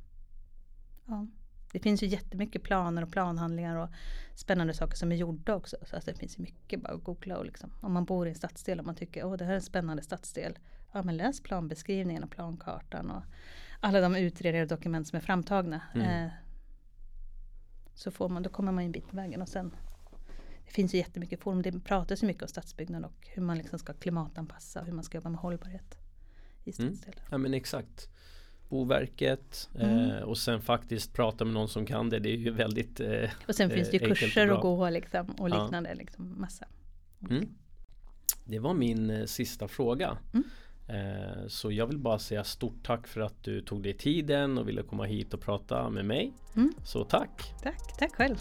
[1.07, 1.27] Ja.
[1.71, 3.89] Det finns ju jättemycket planer och planhandlingar och
[4.35, 5.77] spännande saker som är gjorda också.
[5.85, 7.71] Så alltså det finns ju mycket bara att googla och liksom.
[7.81, 10.03] Om man bor i en stadsdel och man tycker att det här är en spännande
[10.03, 10.57] stadsdel.
[10.91, 13.23] Ja men läs planbeskrivningen och plankartan och
[13.79, 15.81] alla de utredningar och dokument som är framtagna.
[15.95, 16.25] Mm.
[16.25, 16.31] Eh,
[17.93, 19.71] så får man, då kommer man en bit på vägen och sen
[20.65, 21.61] det finns ju jättemycket forum.
[21.61, 25.03] Det pratas ju mycket om stadsbyggnad och hur man liksom ska klimatanpassa och hur man
[25.03, 25.97] ska jobba med hållbarhet
[26.63, 26.95] i mm.
[26.95, 27.17] stadsdelar.
[27.17, 27.27] Mm.
[27.31, 28.09] Ja men exakt.
[28.69, 30.11] Boverket mm.
[30.11, 32.19] eh, och sen faktiskt prata med någon som kan det.
[32.19, 35.49] Det är ju väldigt eh, Och sen finns det ju kurser att gå liksom, och
[35.49, 35.89] liknande.
[35.89, 35.95] Ja.
[35.95, 36.67] Liksom, massa.
[37.29, 37.49] Mm.
[38.45, 40.17] Det var min eh, sista fråga.
[40.33, 40.43] Mm.
[40.89, 44.67] Eh, så jag vill bara säga stort tack för att du tog dig tiden och
[44.67, 46.33] ville komma hit och prata med mig.
[46.55, 46.73] Mm.
[46.83, 47.53] Så tack!
[47.63, 48.35] Tack, tack själv!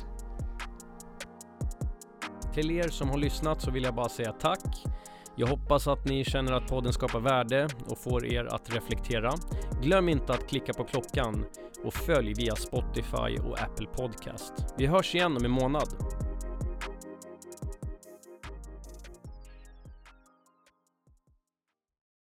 [2.54, 4.84] Till er som har lyssnat så vill jag bara säga tack.
[5.36, 9.34] Jag hoppas att ni känner att podden skapar värde och får er att reflektera.
[9.82, 11.44] Glöm inte att klicka på klockan
[11.84, 14.52] och följ via Spotify och Apple Podcast.
[14.78, 15.88] Vi hörs igen om en månad.